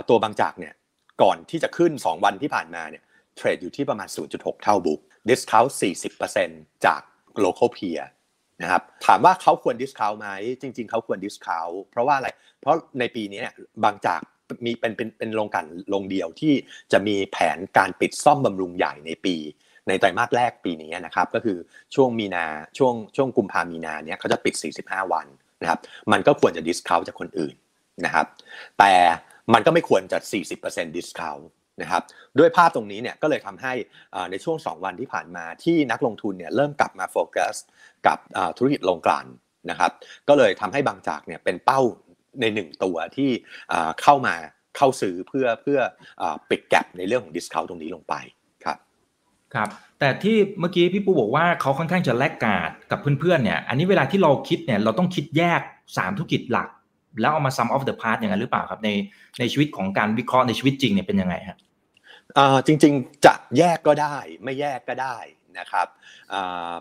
[0.08, 0.74] ตัวบางจากเนี่ย
[1.22, 3.02] ก่อนที่จะขึ้น 2 วันที่ผ่านมาเนี่ย
[3.36, 5.64] เทรดอยู่ที่ประมาณ 0.6 เท่า book discount
[6.24, 7.00] 40%จาก
[7.44, 8.02] local peer
[8.62, 10.26] นะครับถามว่าเขาควร discount ไหม
[10.62, 12.28] จริง ๆ เขาควร discount เพราะว่าอะไร
[12.60, 13.54] เพราะในปีนี้เนี่ย
[13.84, 14.20] บางจาก
[14.64, 16.54] มีเป็นเป็นเป็นโรงกลั่นโรงเดียวที่
[16.92, 19.36] จะมีแผนการปิดซ่อมบำรุงใหญ่ในปี
[19.88, 21.58] ในไตรมาสแรกปีนี้นะครับก็คือ
[21.94, 22.44] ช่วงมีนา
[22.78, 25.26] ช่วงช่วงกุมภามีนาเนี่ยเขาจะปิด 45 วัน
[25.62, 25.80] นะครับ
[26.12, 27.54] มันก็ควรจะ discount จากคนอื่น
[28.04, 28.26] นะครับ
[28.78, 28.92] แต่
[29.54, 30.18] มันก็ไม่ควรจะ
[30.56, 31.36] 40% discount
[31.82, 32.02] นะครับ
[32.38, 33.72] ด้วยภาพตรงนี้เนี่ยก็เลยทำให้
[34.30, 37.54] ในช่วง 2 วันที่ผ่านมาที่นักลงทุนเนี่ยเริ่มกลับมาโฟกัส
[38.06, 38.18] กับ
[38.56, 39.26] ธุรกิจโรงกลั่น
[39.70, 39.90] นะครับ
[40.28, 41.80] ก็เลยทำให้บางจากเนี่ยเป็นเป้า
[42.40, 43.30] ในหนึ่งตัวที่
[44.02, 44.34] เข้ามา
[44.76, 45.78] เข้าซื้อเพื่อเพื่อ
[46.50, 48.14] ปิด gap ในเรื่องของ discount ตรงนี้ลงไป
[48.64, 48.78] ครับ
[49.54, 49.68] ครับ
[49.98, 56.68] แต่ที่เมื่อกี้พี่ปูบอกว่าเขาค่อนข้างจะ laggard กับเพื่อนๆเนี่ยอันนี้เวลาที่เราคิดเนี่ยเราต้องคิดแยก 3 ธุรกิจหลัก
[57.20, 58.90] แล้วเอามา sum of the part อย่างนั้นหรือเปล่าครับใน
[59.38, 61.58] ในชีวิตของการวิเคราะห์ในชีวิตจริงเนี่ยเป็นยังไงครับ
[62.66, 65.16] จริงๆจะแยกก็ได้ไม่แยกก็ได้
[65.58, 65.86] นะครับ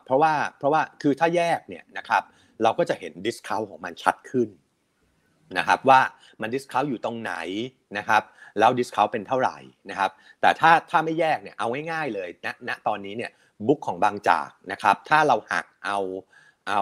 [0.04, 2.24] เพราะว่าเพราะว่าคือถ้าแยกเนี่ยนะครับ
[2.64, 4.50] เราก็จะเห็น discount ของมันชัดขึ้น
[5.58, 6.00] นะครับว่า
[6.42, 7.34] มัน discount อยู่ตรงไหน
[7.98, 8.24] นะครับ
[8.60, 9.58] แล้ว discount เป็นเท่าไหร่
[9.90, 10.12] นะครับ
[10.42, 13.32] แต่ถ้าถ้าไม่แยกเนี่ยเอาง่ายๆเลยณณตอนนี้เนี่ย
[13.68, 16.00] book ของบางจากนะครับถ้าเราหักเอา
[16.68, 16.82] เอา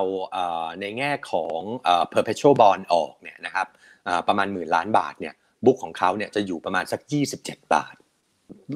[0.81, 1.59] ในแง่ของ
[2.13, 3.67] perpetual bond ออกเนี่ยนะครับ
[4.27, 5.33] ประมาณหมื่นล้านบาทเนี่ย
[5.65, 7.01] บุ๊กของเขาเนี่ยจะอยู่ประมาณสัก
[7.37, 7.95] 27 บาท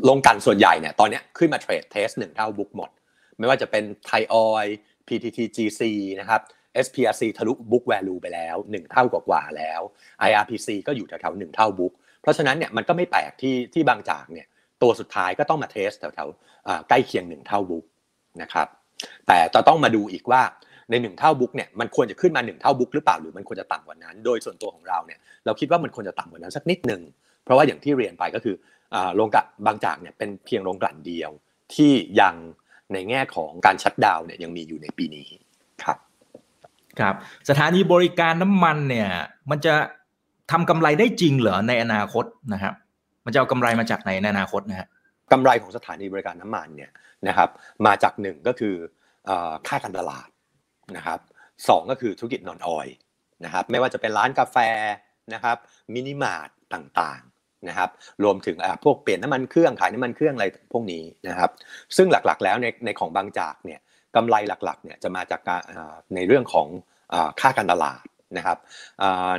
[0.09, 2.89] ลงกันส่วนใหญ่เนี่ยตอนนี้ขึ้นมาเทรดเทสหนึ่งเท่าบุ๊กหมด
[3.37, 4.65] ไม่ว่าจะเป็นไทยออย
[5.07, 5.81] PTTGC
[6.19, 6.41] นะครับ
[6.85, 9.81] SPRC ทะลุ book value ไปแล้ว 1 เท่ากว่าแล้ว
[10.27, 14.47] IRPC ก็อยู่แถวๆ1เท่า book เพราะฉะนั้นเนี่ยมันก็ไม่แปลกที่ที่บางจากเนี่ย
[14.81, 17.85] ตัวสุดท้ายก็ต้องมาเทสแถวๆใกล้เคียง 1 เท่า book
[18.41, 18.67] นะครับ
[19.27, 20.41] แต่จะต้องมาดูอีกว่า
[20.89, 27.01] ใน1เท่า book เนี่ยมันควรจะขึ้นมา1เท่า book หรือเปล่าหรือมันควรจะต่ำกว่านั้น โดยส่วนตัวของเราเนี่ยเราคิดว่ามันควรจะต่ำกว่านั้นสักนิดหนึ่ง
[27.43, 28.55] เพราะว่าอย่างที่เรียนไปก็คือ
[29.15, 31.31] โรงกลั่นบางจากเนี่ยเป็นเพียงโรงกลั่นเดียว
[31.75, 32.35] ที่ยัง
[32.93, 35.27] ในแง่ของการชัดดาวเนี่ยยังมีอยู่ในปีนี้
[36.99, 37.15] ครับ
[37.49, 39.09] สถานีบริการน้ำมันเนี่ย
[39.49, 39.73] มันจะ
[40.51, 42.73] ทำกำไรได้จริงเหรอในอนาคตนะครับ
[43.25, 44.87] มันจะเอากำไรมาจากไหนในอนาคตนะฮะ
[45.31, 46.91] กำไรของสถานีบริการน้ำมันเนี่ย
[47.27, 47.49] นะครับ
[47.85, 48.75] มาจากหนึ่งก็คือ
[49.67, 50.29] ค่าการตลาด
[50.97, 51.19] นะครับ
[51.67, 52.87] สองก็คือธุรกิจนอนออย
[53.45, 54.57] นะครับไม่ว่าจะเป็นร้านกาแฟ
[55.33, 55.57] นะครับ
[55.93, 57.89] มินิมาร์ทต่างๆนะครับ
[58.23, 61.51] รวมถึงพวกเปลี่ยนน้ำมันเครื่องขายน้ำมันเครื่องอะไรพวกนี้นะครับ
[61.97, 63.79] ซึ่งหลักๆแล้วในในของบางจากเนี่ย
[64.15, 65.61] กำไรหลักๆเนี่ยจะมาจากการ
[66.15, 66.67] ในเรื่องของ
[67.39, 68.05] ค่าการตลาด
[68.37, 68.57] นะครับ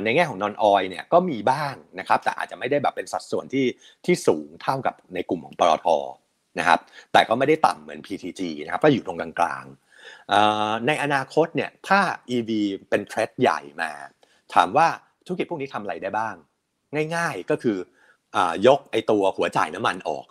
[0.03, 3.65] ในแง่ของนอนออยเนี่ยก็มีบ้างนะครับแต่อาจจะไม่ได้แบบเป็นสัดส่วนที่
[4.05, 5.87] ที่สูงเท่ากับในกลุ่มของปตท
[6.59, 6.79] นะครับ
[7.13, 11.99] แต่ก็ไม่ได้ต่ำเหมือน PTG นะครับก็อยู่ตรงกลางๆในอนาคตเนี่ยถ้า
[12.35, 12.51] EV
[12.89, 13.91] เป็นเทรดใหญ่มา
[14.53, 14.87] ถามว่า
[15.25, 16.35] ธุรกิจพวกนี้ทำอะไรได้บ้าง
[17.15, 17.77] ง่ายๆก็คือ
[18.67, 20.25] ยกไอตัวหัวจ่ายน้ำมันออก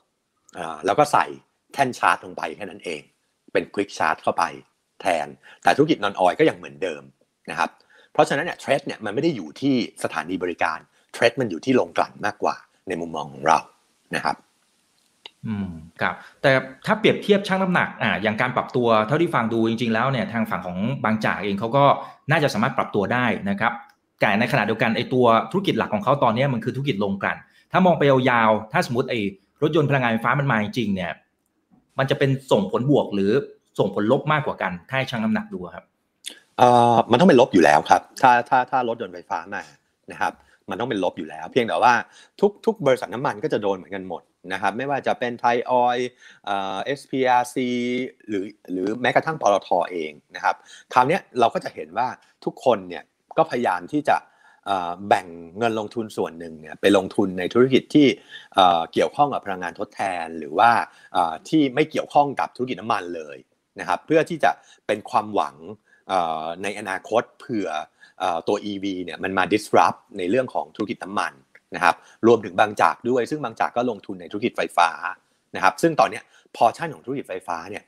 [0.86, 1.26] แล้วก็ใส่
[1.72, 3.02] แท่นชาร์จลงไปแค่นั้นเอง
[3.54, 4.44] เป็นควิกชาร์จเข้าไป
[5.00, 5.26] แทน
[5.62, 7.02] แต่ธุรกิจนอนออยก็ยังเหมือนเดิม
[7.50, 7.70] นะครับ
[8.12, 10.78] เพราะฉะนั้นเนี่ยเทรดเนี่ยมันไม่ได้อยู่ที่สถานีบริการ
[11.12, 12.54] เทรดมันอยู่ที่โรงกลั่นมากกว่า
[12.88, 13.58] ในมุมมองของเรา
[14.14, 14.36] นะครับ
[15.46, 15.70] อืม
[16.02, 16.50] ครับแต่
[16.86, 21.84] ถ้าเปรียบเทียบช่างน้ำหนักอ่าอย่างการปรับตัวเท่าที่ฟังดูจริง ๆ แล้วเนี่ยทางฝั่งของบางจากเองเขาก็
[22.30, 23.72] น่าจะสามารถปรับตัวได้นะครับ
[24.20, 27.38] แต่ในขณะเดียวกันไอ้ตัวธุรกิจหลักของเขาตอนนี้มันคือธุรกิจโรงกลั่น
[27.72, 29.20] ถ้ามองไปยาวๆถ้าสมมติไอ้
[29.62, 31.12] รถยนต์พลังงานไฟฟ้ามันมาจริงเนี่ย
[31.98, 33.32] มันจะเป็นส่งผลบวกหรือ
[33.78, 35.84] ส่งผลลบมากกว่ากัน ถ้าให้ช่างน้ำหนักดูครับ
[36.58, 39.62] เอ่อมันต้องเป็นลบอยู่แล้วครับ ถ้าถ้าถ้ารถยนต์ไฟฟ้ามา
[40.12, 40.32] นะครับ
[40.70, 41.94] มันต้องเป็นลบอยู่แล้ว เพียงแต่ว่า
[42.40, 45.98] ทุกทุกบริษัทน้ำมันก็จะโดนเหมือนกันหมดนะครับ ไม่ว่าจะเป็นไทยออย
[46.46, 47.56] เอ่อ SPRC
[48.28, 50.56] หรือหรือแม้กระทั่งปตทเองนะครับ
[50.92, 52.08] คราวนี้เราก็จะเห็นว่า
[52.44, 53.04] ทุกคนเนี่ย
[53.36, 54.16] ก็พยายามที่จะ
[55.08, 55.26] แบ่ง
[55.58, 58.06] เงินลงทุนส่วนหนึ่งเนี่ยไปลงทุนในธุรกิจที่
[58.92, 60.70] เกี่ยวข้องกับพลังงานทดแทน หรือว่า
[61.48, 63.36] ที่ไม่เกี่ยวข้องกับธุรกิจน้ำมันเลย
[63.80, 64.50] นะครับเพื่อที่จะ
[64.86, 65.56] เป็นความหวัง
[66.62, 67.68] ในอนาคตเผื่อ
[68.48, 71.32] ตัว EV เนี่ยมันมา disrupt ในเรื่องของธุรกิจน้ำมัน
[71.74, 71.94] นะครับ
[72.26, 74.90] รวมถึงบางจากด้วย ซึ่งบางจากก็ลงทุนในธุรกิจไฟฟ้า
[75.56, 76.20] นะครับซึ่งตอนนี้
[76.56, 77.82] พอชั่นของธุรกิจไฟฟ้าเนี่ย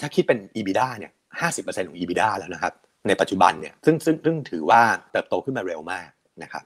[0.00, 2.72] ถ้าคิดเป็น EBITDA เนี่ย50%ของ EBITDA แล้วนะครับ
[3.08, 6.08] ในปัจจุบันเนี่ยซึ่งซึ่งซึ่งถือว่าเติบโตขึ้นมาเร็วมาก
[6.42, 6.64] นะครับ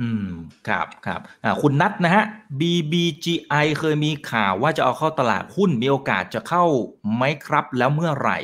[0.00, 0.28] อืม
[0.68, 2.24] ครับครับอ่าคุณนัทนะฮะ
[2.60, 6.64] BBGI เคยมีข่าวว่าจะเอาเข้าตลาดหุ้นมีโอกาสจะเข้า
[7.14, 8.38] ไหมครับ แล้วเมื่อไหร่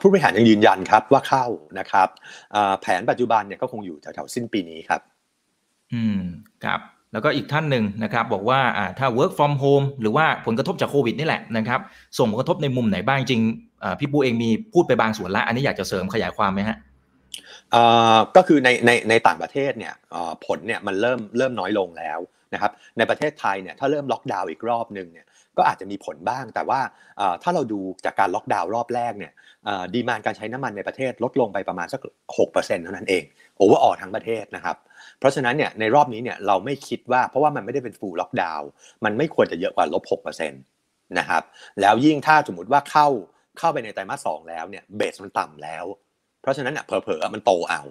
[0.00, 1.46] ผู้บริหารยังยืนยันครับว่าเข้า
[1.78, 2.08] นะครับ
[2.80, 5.00] แผนปัจจุบันเนี่ยก็คงอยู่แถวๆสิ้นปีนี้ครับ
[5.94, 6.20] อืม
[6.64, 6.80] ครับ
[7.12, 8.60] แล้วก็อีกท่านหนึ่งนะครับบอกว่า
[8.98, 11.80] ถ้า work from home หรือว่าผลกระทบจากโควิดนี่แหละนะครับ
[12.18, 13.42] ส่งผลกระทบในมุมไหนบ้างจริง
[13.98, 16.76] พี่ปูเองมีพูดไปบางส่วนล้วอันนี้อยากจะเสริมขยายความไหมฮะ
[18.36, 19.94] ก็คือในในในต่างประเทศเนี่ย
[20.46, 22.18] ผลเนี่ยมันเริ่มเริ่มน้อยลงแล้ว
[22.54, 26.80] นะครับในประเทศไทยเนี่ยถ้าเริ่มล็อกดาวน์อีกรอบหนึ่งเนี่ยก็อาจจะมีผลบ้างแต่ว่า
[27.42, 29.32] ถ้าเราดูจากการล็อกดาวน์รอบแรกเนี่ย
[29.94, 32.00] demand การใช้น้ำมันในประเทศลดลงไปประมาณสัก
[32.38, 33.22] 6%เท่านั้นเอง
[33.56, 34.76] overall ทั้งประเทศนะครับ
[35.20, 38.68] เพราะฉะนั้นเนี่ยในรอบนี้เนี่ยเราไม่คิดว่าเพราะว่ามันไม่ได้เป็น full lockdown
[39.04, 40.02] มันไม่ควรจะเยอะกว่าลบ
[40.40, 41.42] 6%นะครับ
[41.80, 43.08] แล้วยิ่งถ้าสมมติว่าเข้า
[43.58, 45.84] เข้าไปในไตรมาสสองแล้วเนี่ยเบสมันต่ำแล้ว
[46.42, 47.82] เพราะฉะนั้นเนี่ยเผลอๆมันโตเอา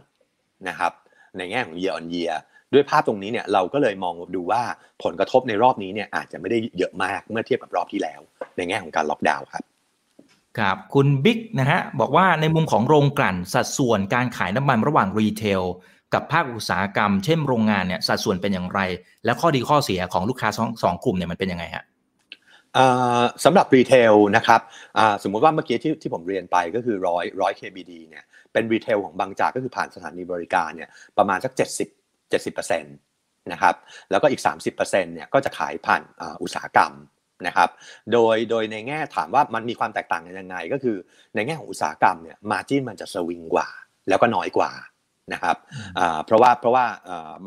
[0.68, 0.92] นะครับ
[1.38, 2.34] ในแง่ของ year on year
[2.74, 4.62] ด้วยภาพตรงนี้เนี่ยเราก็เลยมองดูว่า
[5.04, 8.22] ผลกระทบในรอบนี้เนี่ยอาจจะไม่ได้เยอะมากเมื่อเทียบกับรอบที่แล้ว
[8.58, 9.64] ในแง่ของการล็อกดาวน์ครับ
[10.60, 15.62] ครับคุณบิ๊กนะฮะบอกว่าในมุมของโรงกลั่นสัดส่วนการขายน้ำมันระหว่างรีเทล
[16.14, 18.80] กับภาคอุตสาหกรรม เช่นโรงงานเนี่ยสัดส่วนเป็นอย่างไร
[19.26, 21.86] และข้อดีข้อเสียของลูกค้าสองสองกลุ่มเนี่ยมันเป็นยังไงฮะ
[23.44, 24.62] สำหรับ retail นะครับ
[25.24, 33.76] สมมติว่าเมื่อกี้ที่ที่ผมเรียนไปก็คือร้อยร้อย KBD เนี่ยเป็น retail ของบางจากก็คือผ่านสถานีบริการเนี่ยประมาณสัก 70 70%นะครับ
[34.12, 36.02] แล้วก็อีก 30%เนี่ยก็จะขายผ่าน
[36.42, 36.94] อุตสาหกรรม
[37.48, 37.70] นะครับ
[38.14, 40.98] โดยโดยในแง่ถามว่ามันมีความแตกต่างกันยังไง ก็คือ
[41.36, 43.68] ในแง่ของอุตสาหกรรมเนี่ย margin มันจะสวิงกว่า
[44.10, 44.72] แล้วก็น้อยกว่า
[45.34, 45.58] นะครับ
[46.26, 46.86] เพราะว่าเพราะว่า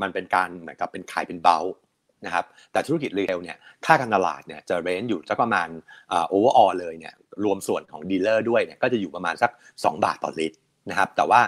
[0.00, 1.64] มันเป็นการเหมือนกับเป็นขายเป็น bulk
[2.26, 5.68] นะครับแต่ธุรกิจ retail เนี่ยค่าการตลาดเนี่ยจะ range อยู่สักประมาณ
[6.28, 7.14] overall เลยเนี่ย
[7.44, 10.56] รวมส่วนของ dealer ด้วยเนี่ยก็จะอยู่ประมาณสัก 2 บาทต่อลิตร
[10.90, 11.40] นะครับแต่ว่า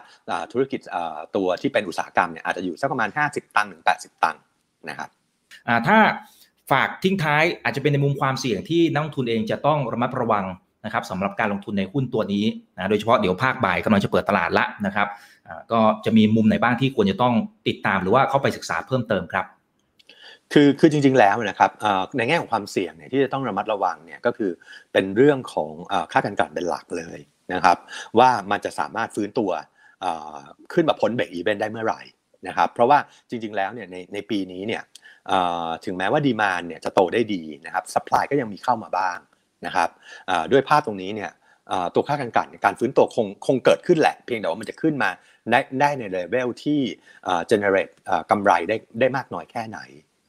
[0.53, 0.81] ธุรกิจ
[1.37, 4.43] ตัวที่เป็นอุตสาหกรรมเนี่ยอาจจะอยู่สักประมาณ 50 ตังค์ถึง 80 ตังค์
[4.89, 5.09] นะครับ
[5.87, 5.99] ถ้า
[6.73, 10.45] ฝากทิ้งท้ายอาจจะเป็นในมุมความเสี่ยงที่นักลงทุนเองจะต้องระมัดระวัง
[10.85, 12.45] นะครับสำหรับการลงทุนในหุ้นตัวนี้
[12.77, 15.09] นะโดยเฉพาะเดี๋ยวภาคบ่ายกำลังจะเปิดตลาดละนะครับ
[15.73, 17.35] ก็จะมีมุมไหนบ้างที่ควรจะต้อง
[17.69, 19.47] ติดตามหรือว่าเข้าไปศึกษาเพิ่มเติมครับ
[20.53, 21.71] คือคือจริง ๆ แล้วนะครับ
[22.17, 24.51] ในแง่ของความเสี่ยงเนี่ยที่จะต้องระมัดระวังเนี่ยก็คือ
[24.93, 25.71] เป็นเรื่องของ
[26.13, 27.19] ค่าการกันเป็นหลักเลย
[27.55, 27.77] นะครับ
[28.19, 29.51] ว่ามันจะสามารถฟื้นตัว
[30.73, 32.01] ขึ้นมาพ้นเบรกอีเวนต์ได้เมื่อไหร่
[32.49, 34.83] นะครับ เพราะว่าจริง ๆ แล้วเนี่ยในในปีนี้เนี่ย
[35.85, 39.19] ถึงแม้ว่าดีมานเนี่ยจะโตได้ดีนะครับสป라이ก็ยังมีเข้ามาบ้าง
[39.67, 39.89] นะครับ
[40.53, 41.31] ด้วยภาพตรงนี้เนี่ย
[41.95, 45.11] ตัวค่าการกันการฟื้นตัวคงคงเกิดขึ้นแหละ เพียงแต่ว่ามันจะขึ้นมา
[45.51, 46.81] ได้ได้ในเลเวลที่
[47.51, 47.93] generate
[48.31, 49.81] กำไรได้ได้มากน้อยแค่ไหน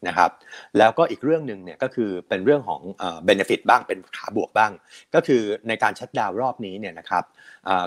[0.07, 0.31] นะครับ
[0.77, 2.81] แล้วก็อีกเรื่องหนึ่งเนี่ยก็คือเป็นเรื่องของ
[3.25, 4.71] benefit บ้างเป็นขาบวกบ้าง
[5.15, 7.23] ก็คือในการ shutdown รอบนี้เนี่ยนะครับ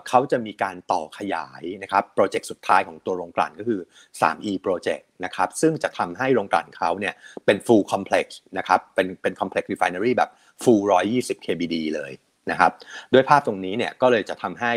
[0.08, 3.80] เขาจะมีการต่อขยายนะครับโปรเจกต์สุดท้ายของตัวโรงกลั่นก็คือ
[4.20, 7.14] 3E Project นะครับซึ่งจะทำให้โรงกลั่นเขาเนี่ย
[7.46, 8.26] เป็น full complex
[8.58, 10.30] นะครับเป็นเป็น complex refinery แบบ
[10.62, 10.82] full
[11.14, 12.12] 120 kbd เลย
[12.50, 12.72] นะครับ
[13.12, 14.72] ด้วยภาพตรงนี้เนี่ยก็เลยจะทำให้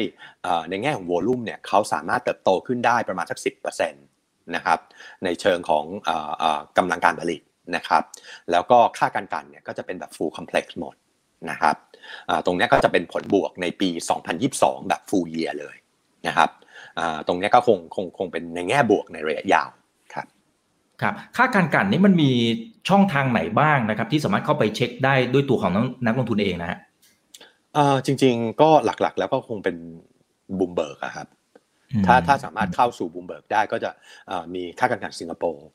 [0.69, 3.39] ในแง่ของโวลูมเนี่ยเขาสามารถเติบโตขึ้นได้ประมาณสัก
[3.83, 4.79] 10%นะครับ
[5.23, 5.85] ในเชิงของ
[6.77, 7.41] กำลังการผลิต
[7.75, 8.03] นะครับ
[8.51, 10.95] แล้วก็ค่าการกันเนี่ยก็จะเป็นแบบ full complex หมด
[11.49, 11.75] นะครับ
[12.45, 13.89] ตรงนี้ก็จะเป็นผลบวกในปี
[14.39, 15.75] 2022 แบบ full year เลย
[16.27, 16.49] นะครับ
[17.27, 19.69] ตรงนี้ก็คงคงคงเป็นในแง่บวกในระยะยาว
[20.13, 20.27] ครับ
[21.01, 22.31] ครับค่าการกันนี่มันมี
[22.89, 25.71] ช่องทางไหนบ้างนะครับที่สามารถเข้าไปเช็คได้ด้วยตัวของ
[26.05, 26.79] นักลงทุนเองนะฮะ
[28.05, 29.75] จริง ๆ ก็หลักๆ แล้วก็คงเป็น
[30.59, 31.27] บูมเบิร์กครับ
[32.05, 33.91] ถ้าถ้าสามารถเข้าสู่บูมเบิร์กได้ก็จะ
[34.55, 35.65] มีค่าการกลั่นสิงคโปร์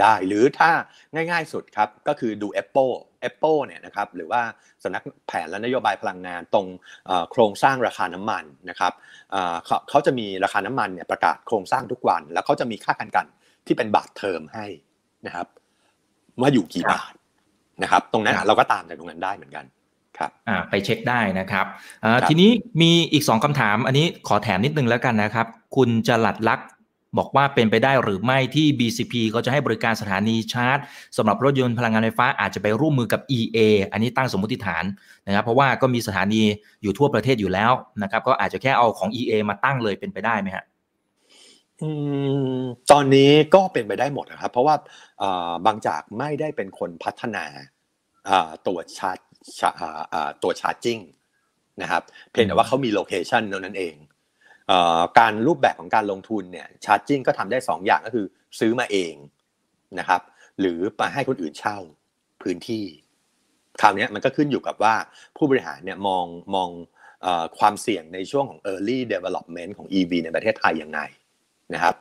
[0.00, 0.70] ได้หรือถ้า
[1.14, 2.92] ง่ายๆสุดครับก็คือดู EPPO
[3.28, 4.42] EPPO เนี่ยนะครับหรือว่า
[4.82, 6.66] สำนักแผนและนโยบายพลังงานตรง
[7.32, 8.92] โครงสร้างราคาน้ำมันนะครับ
[9.90, 13.26] เขาจะมีราคาน้ำมันเนี่ยประกาศโครงสร้างทุกวัน แล้วเขาจะมีค่าการกลั่น
[13.66, 14.66] ที่เป็นบาทเทอมให้
[15.26, 15.46] นะครับ
[16.40, 17.12] ว่าอยู่กี่บาท
[17.82, 19.81] นะครับ ตรงนั้นเราก็ตามจากตรงนั้นได้เหมือนกันครับอ่า
[20.70, 21.66] ไปเช็คได้นะครับ
[22.04, 22.50] อ่าทีนี้
[22.82, 26.60] มีอีกสองคำถาม อันนี้ขอแถมนิดนึงแล้วกันนะครับ คุณจะหลัดลัก
[27.18, 30.78] บอกว่าเป็นไปได้หรือไม่ที่ BCP ก็จะให้บริการสถานีชาร์จ
[31.16, 33.58] สำหรับรถยนต์พลังงานไฟฟ้าอาจจะไปร่วมมือกับ EA
[33.92, 34.84] อันนี้ตั้งสมมติฐาน
[35.26, 36.42] นะครับเพราะว่าก็มีสถานี
[36.82, 40.64] อยู่ทั่วประเทศอยู่แล้วนะครับ ก็อาจจะแค่เอาของ EA มาตั้งเลยเป็นไปได้ไหมฮะ
[42.92, 44.74] ตอนนี้ก็เป็นไปได้หมดนะครับ เพราะว่า
[45.66, 47.44] บางจากไม่ได้เป็นคนพัฒนา
[48.66, 49.18] ตัวชาร์จ
[50.42, 50.98] ตัวชาร์จิ่ง
[51.82, 53.94] นะครับเพียงแต่ว่าเขามีโลเคชันนั้นเอง
[55.18, 58.26] การรูปแบบของการลงทุนเนี่ยชาร์จิ่งก็ทำได้ 2 อย่างก็คือ
[58.58, 59.14] ซื้อมาเอง
[59.98, 60.20] นะครับ
[60.60, 61.78] หรือมาให้คนอื่นเช่า
[62.42, 62.84] พื้นที่
[63.80, 64.94] คราวนี้มันก็ขึ้นอยู่กับว่า
[65.36, 66.68] ผู้บริหารเนี่ยมองมอง
[67.58, 71.00] ความเสี่ยงในช่วงของ early development ของ EV ในประเทศไทยยังไง
[71.74, 71.94] นะครับ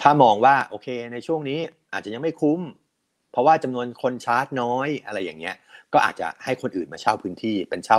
[0.00, 1.58] ถ้ามองว่าโอเคในช่วงนี้
[1.92, 2.60] อาจจะยังไม่คุ้ม
[3.32, 5.56] เพราะว่าจำนวนคนชาร์จน้อยอะไรอย่างเงี้ย
[5.94, 7.98] ก็อาจจะให้คนอื่นมาเช่าพื้นที่เป็นเช่า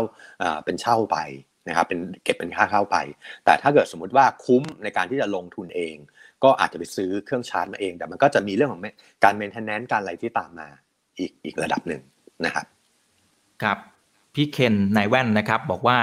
[0.65, 1.17] เป็นเช่าไป
[1.67, 2.97] นะครับเป็นเก็บเป็นค่าเข้าไป
[3.45, 5.95] แต่ถ้าเกิดสมมุติว่าคุ้มในการที่จะลงทุนเอง
[6.43, 8.82] ก็อาจจะไปซื้อเครื่องชาร์จมาเอง แต่มันก็จะมีเรื่องของ
[9.23, 10.67] การเมนเทนแนนซ์การอะไรที่ตามมา
[11.19, 12.02] อีกอีกระดับหนึ่ง
[12.45, 12.65] นะครับ
[13.63, 13.78] ครับ
[14.36, 15.97] พี่เคนนายแว่นนะครับบอกว่า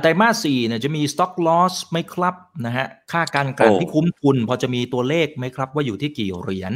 [0.00, 2.34] ไตรมาสสี่เนี่ยจะมี stock loss ไหมครับ
[2.66, 6.72] นะฮะค่าการกลั่นที่คุ้มทุน พอจะมีตัวเลขไหมครับ ว่าอยู่ที่กี่เหรียญ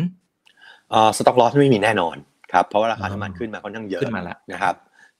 [1.17, 2.17] stock loss ไม่มีแน่นอน
[2.53, 4.75] ครับเพราะว่าราคาน้ำมันขึ้นมาค่อนข้างเยอะขึ้นมาแล้วนะครับ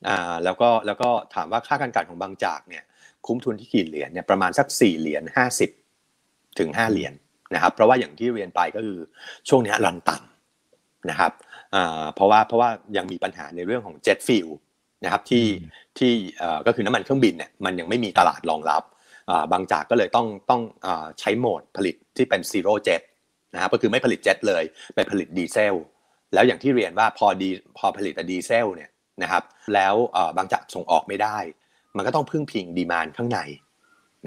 [0.09, 2.85] อ่าแล้วก็แล้วก็ถามว่าค่าการกลั่นของบางจากเนี่ย
[3.27, 5.23] คุ้มทุนที่กี่เหรียญเนี่ยประมาณสัก4เหรียญ
[5.91, 7.13] 50 ถึง 5 เหรียญ
[7.55, 8.99] นะครับเพราะว่าอย่างที่เรียนไปก็คือ
[9.49, 11.33] ช่วงนี้ run ต่ำนะครับ
[11.75, 14.49] อ่าเพราะว่าเพราะว่ายังมีปัญหาในเรื่องของ jet fuel
[15.05, 15.47] นะครับที่
[15.99, 16.13] ที่
[16.67, 18.83] ก็คือน้ำมันเครื่องบินเนี่ยมันยังไม่มีตลาดรองรับ
[19.53, 20.63] บางจากก็เลยต้องต้อง
[21.21, 23.03] ใช้โหมดผลิตที่เป็น zero jet
[23.55, 24.63] นะครับก็คือไม่ผลิตเจ็ตเลย
[24.95, 25.75] ไปผลิตดีเซล
[26.35, 28.91] แล้วอย่างที่เรียนว่าพอดีพอผลิตดีเซลเนี่ย
[29.23, 29.43] นะครับ
[29.75, 29.95] แล้ว
[30.37, 31.39] บางจากส่งออกไม่ได้
[31.97, 33.41] มันก็ต้องพึ่งพิง demand ข้างใน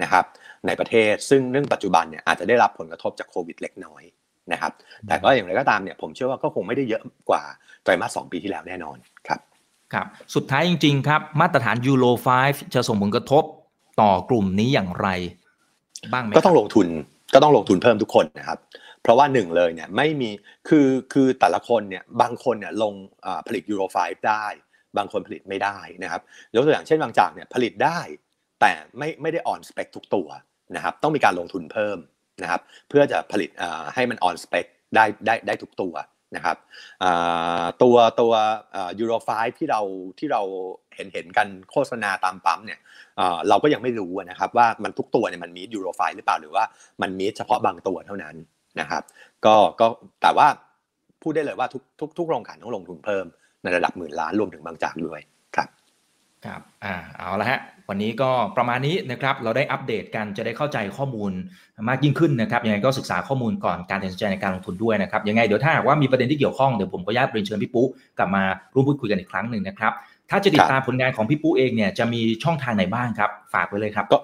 [0.02, 0.24] นะครับ
[0.66, 4.02] ในประเทศซึ่งเรื่องปัจจุบันเนี่ยอาจจะได้รับผลกระทบจากโควิดเล็กน้อย
[4.52, 4.72] นะครับ
[5.08, 7.42] แต่ก็อย่างไรก็ตามเนี่ยผมเชื่อว่าก็คงไม่ได้เยอะกว่า
[7.82, 8.96] ไตรมาสสปีที่แล้วแน่นอน
[9.28, 9.40] ครับ
[9.92, 12.04] ครับสุดท้ายจริงๆครับมาตรฐานยูโร
[12.40, 13.44] 5จะส่งผลกระทบ
[14.00, 15.08] ต่อกลุ่มนี้อย่างไร
[16.12, 16.86] บ้างไหมก็ต้องลงทุน
[17.34, 18.58] ก็ต้องลงทุนเพิ่มทุกคนนะครับ
[19.04, 20.30] เพราะว่าหนึ่งเลยเนี่ยไม่มี
[20.68, 22.94] คือคือแต่ละคนเนี่ยบางคนเนี่ยลง
[23.46, 23.96] ผลิตยูโรไฟ
[24.28, 24.46] ได้
[24.96, 26.20] บางคนผลิตไม่ได้นะครับ
[26.54, 28.00] ยกตัวอย่างเช่นบางจากเนี่ยผลิตได้
[28.60, 30.28] แต่ไม่ไม่ได้ออนสเปคทุกตัว
[30.76, 31.98] นะครับต้องมีการลงทุนเพิ่ม
[32.42, 33.50] นะครับเพื่อจะผลิต
[33.94, 35.94] ให้มันออนสเปคได้ได้ได้ทุกตัว
[36.36, 36.56] นะครับ
[37.82, 38.32] ตัวตัว
[39.00, 39.80] ยูโรไฟที่เรา
[40.18, 40.42] ที่เรา
[40.94, 42.80] เห็นเห็นกันโฆษณาตามปั๊มเนี่ย
[43.48, 46.64] เราก็ยังไม่รู้นะครับว่ามันทุกตัวเนี่ยมันมียูโรไฟหรือเปล่าหรือว่า
[47.02, 48.36] มันมีเฉพาะบางตัวเท่านั้น
[48.80, 49.02] นะครับ
[49.44, 49.86] ก็ก็
[50.22, 50.48] แต่ว่า
[51.22, 53.24] พูดได้เลยว่าทุกทุกทุกโรงขันต้องลงทุนเพิ่ม
[53.62, 55.20] ในระดับหมื่นล้านรวมถึงบางจากด้วย
[55.56, 55.68] ครับ
[56.44, 61.32] ครับอ่าเอาละฮะวันนี้ก็ประมาณนี้นะครับเราได้อัปเดตกันจะได้เข้าใจข้อมูล
[61.88, 67.86] มากยิ่งขึ้นนะครับยังไงก็ศึกษาข้อมูลก่อนการตัดสินใจในการลงทุนด้วยนะครับยังไงเดี๋ยวถ้าหากว่ามีประเด็นที่เกี่ยวข้องเดี๋ยวผมก็ญาตเรียนเชิญพี่ปุ๊
[68.18, 68.42] กลับมา
[68.74, 69.92] ร่วมพูดคุยกันอีกครั้งหนึ่งนะครับ
[70.30, 74.18] ถ้าจะติดตามผลงานของพี่ปุ๊เองเนี่ยจะมีช่องทางไหนบ้างครับ ฝากไว้เลยครับก็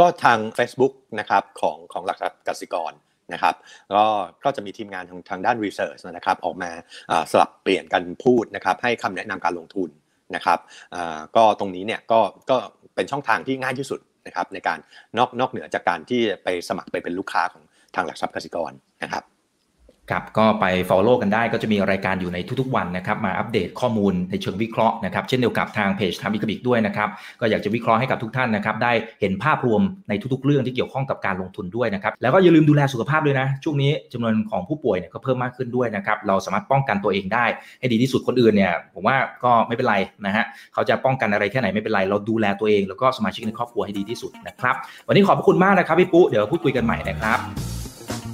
[0.00, 2.92] ก็ทาง Facebook นะครับของของหลักทรัพย์กสิกร
[3.32, 3.54] นะครับ
[3.94, 4.04] ก็
[4.44, 6.70] ก็จะมีทีมงานทางทางด้านรีเสิร์ชนะครับออกมา
[7.30, 9.90] สลับเปลี่ยนกันพูดนะครับให้คำแนะนำการลงทุน
[10.34, 10.58] นะครับ
[11.36, 12.56] ก็ตรงนี้เนี่ยก็ก็
[12.94, 14.78] เป็นช่องทางที่ง่ายที่สุดนะครับในการ
[15.18, 17.62] นอกนอกเหนือจากการที่ไปสมัครไปเป็นลูกค้าของ
[17.94, 19.22] ทางหลักทรัพย์กสิกรนะครับ
[20.10, 27.08] ครับก็ไป follow กันได้ก็จะมีรายการอยู่ในทุกๆวันนะครับมาอัปเดตข้อมูลในเชิงวิเคราะห์นะครับเช่นเดียวกับทางเพจทำอีกบิกด้วยนะครับ
[27.40, 37.46] ก็อยากจะวิเคราะห์ให้กับทุกท่านนะครับได้เห็นภาพรวมในทุกๆเรื่องที่เกี่ยวข้องกับการลงทุนด้วยนะครับแล้วก็อย่าลืมดูแลสุขภาพด้วยนะช่วงนี้จำนวนของผู้ป่วยเนี่ยก็เพิ่มมากขึ้นด้วยนะครับเราสามารถป้องกันตัวเองได้
[37.80, 44.74] ให้ดีที่สุดคนอื่นเนี่ยผมว่าก็ไม่เป็นไรนะฮะเขาจะป้องกันอะไรแค่ไหนไม่เป็นไร เราดูแลตัวเองแล้วก็สมาชิกในครอบครัวให้ดีที่สุดนะครับ
[45.06, 47.75] วันนี้ขอบคุณมากนะครับพี่ปุ๊เดี๋ยวพูดคุยกันใหม่นะครับ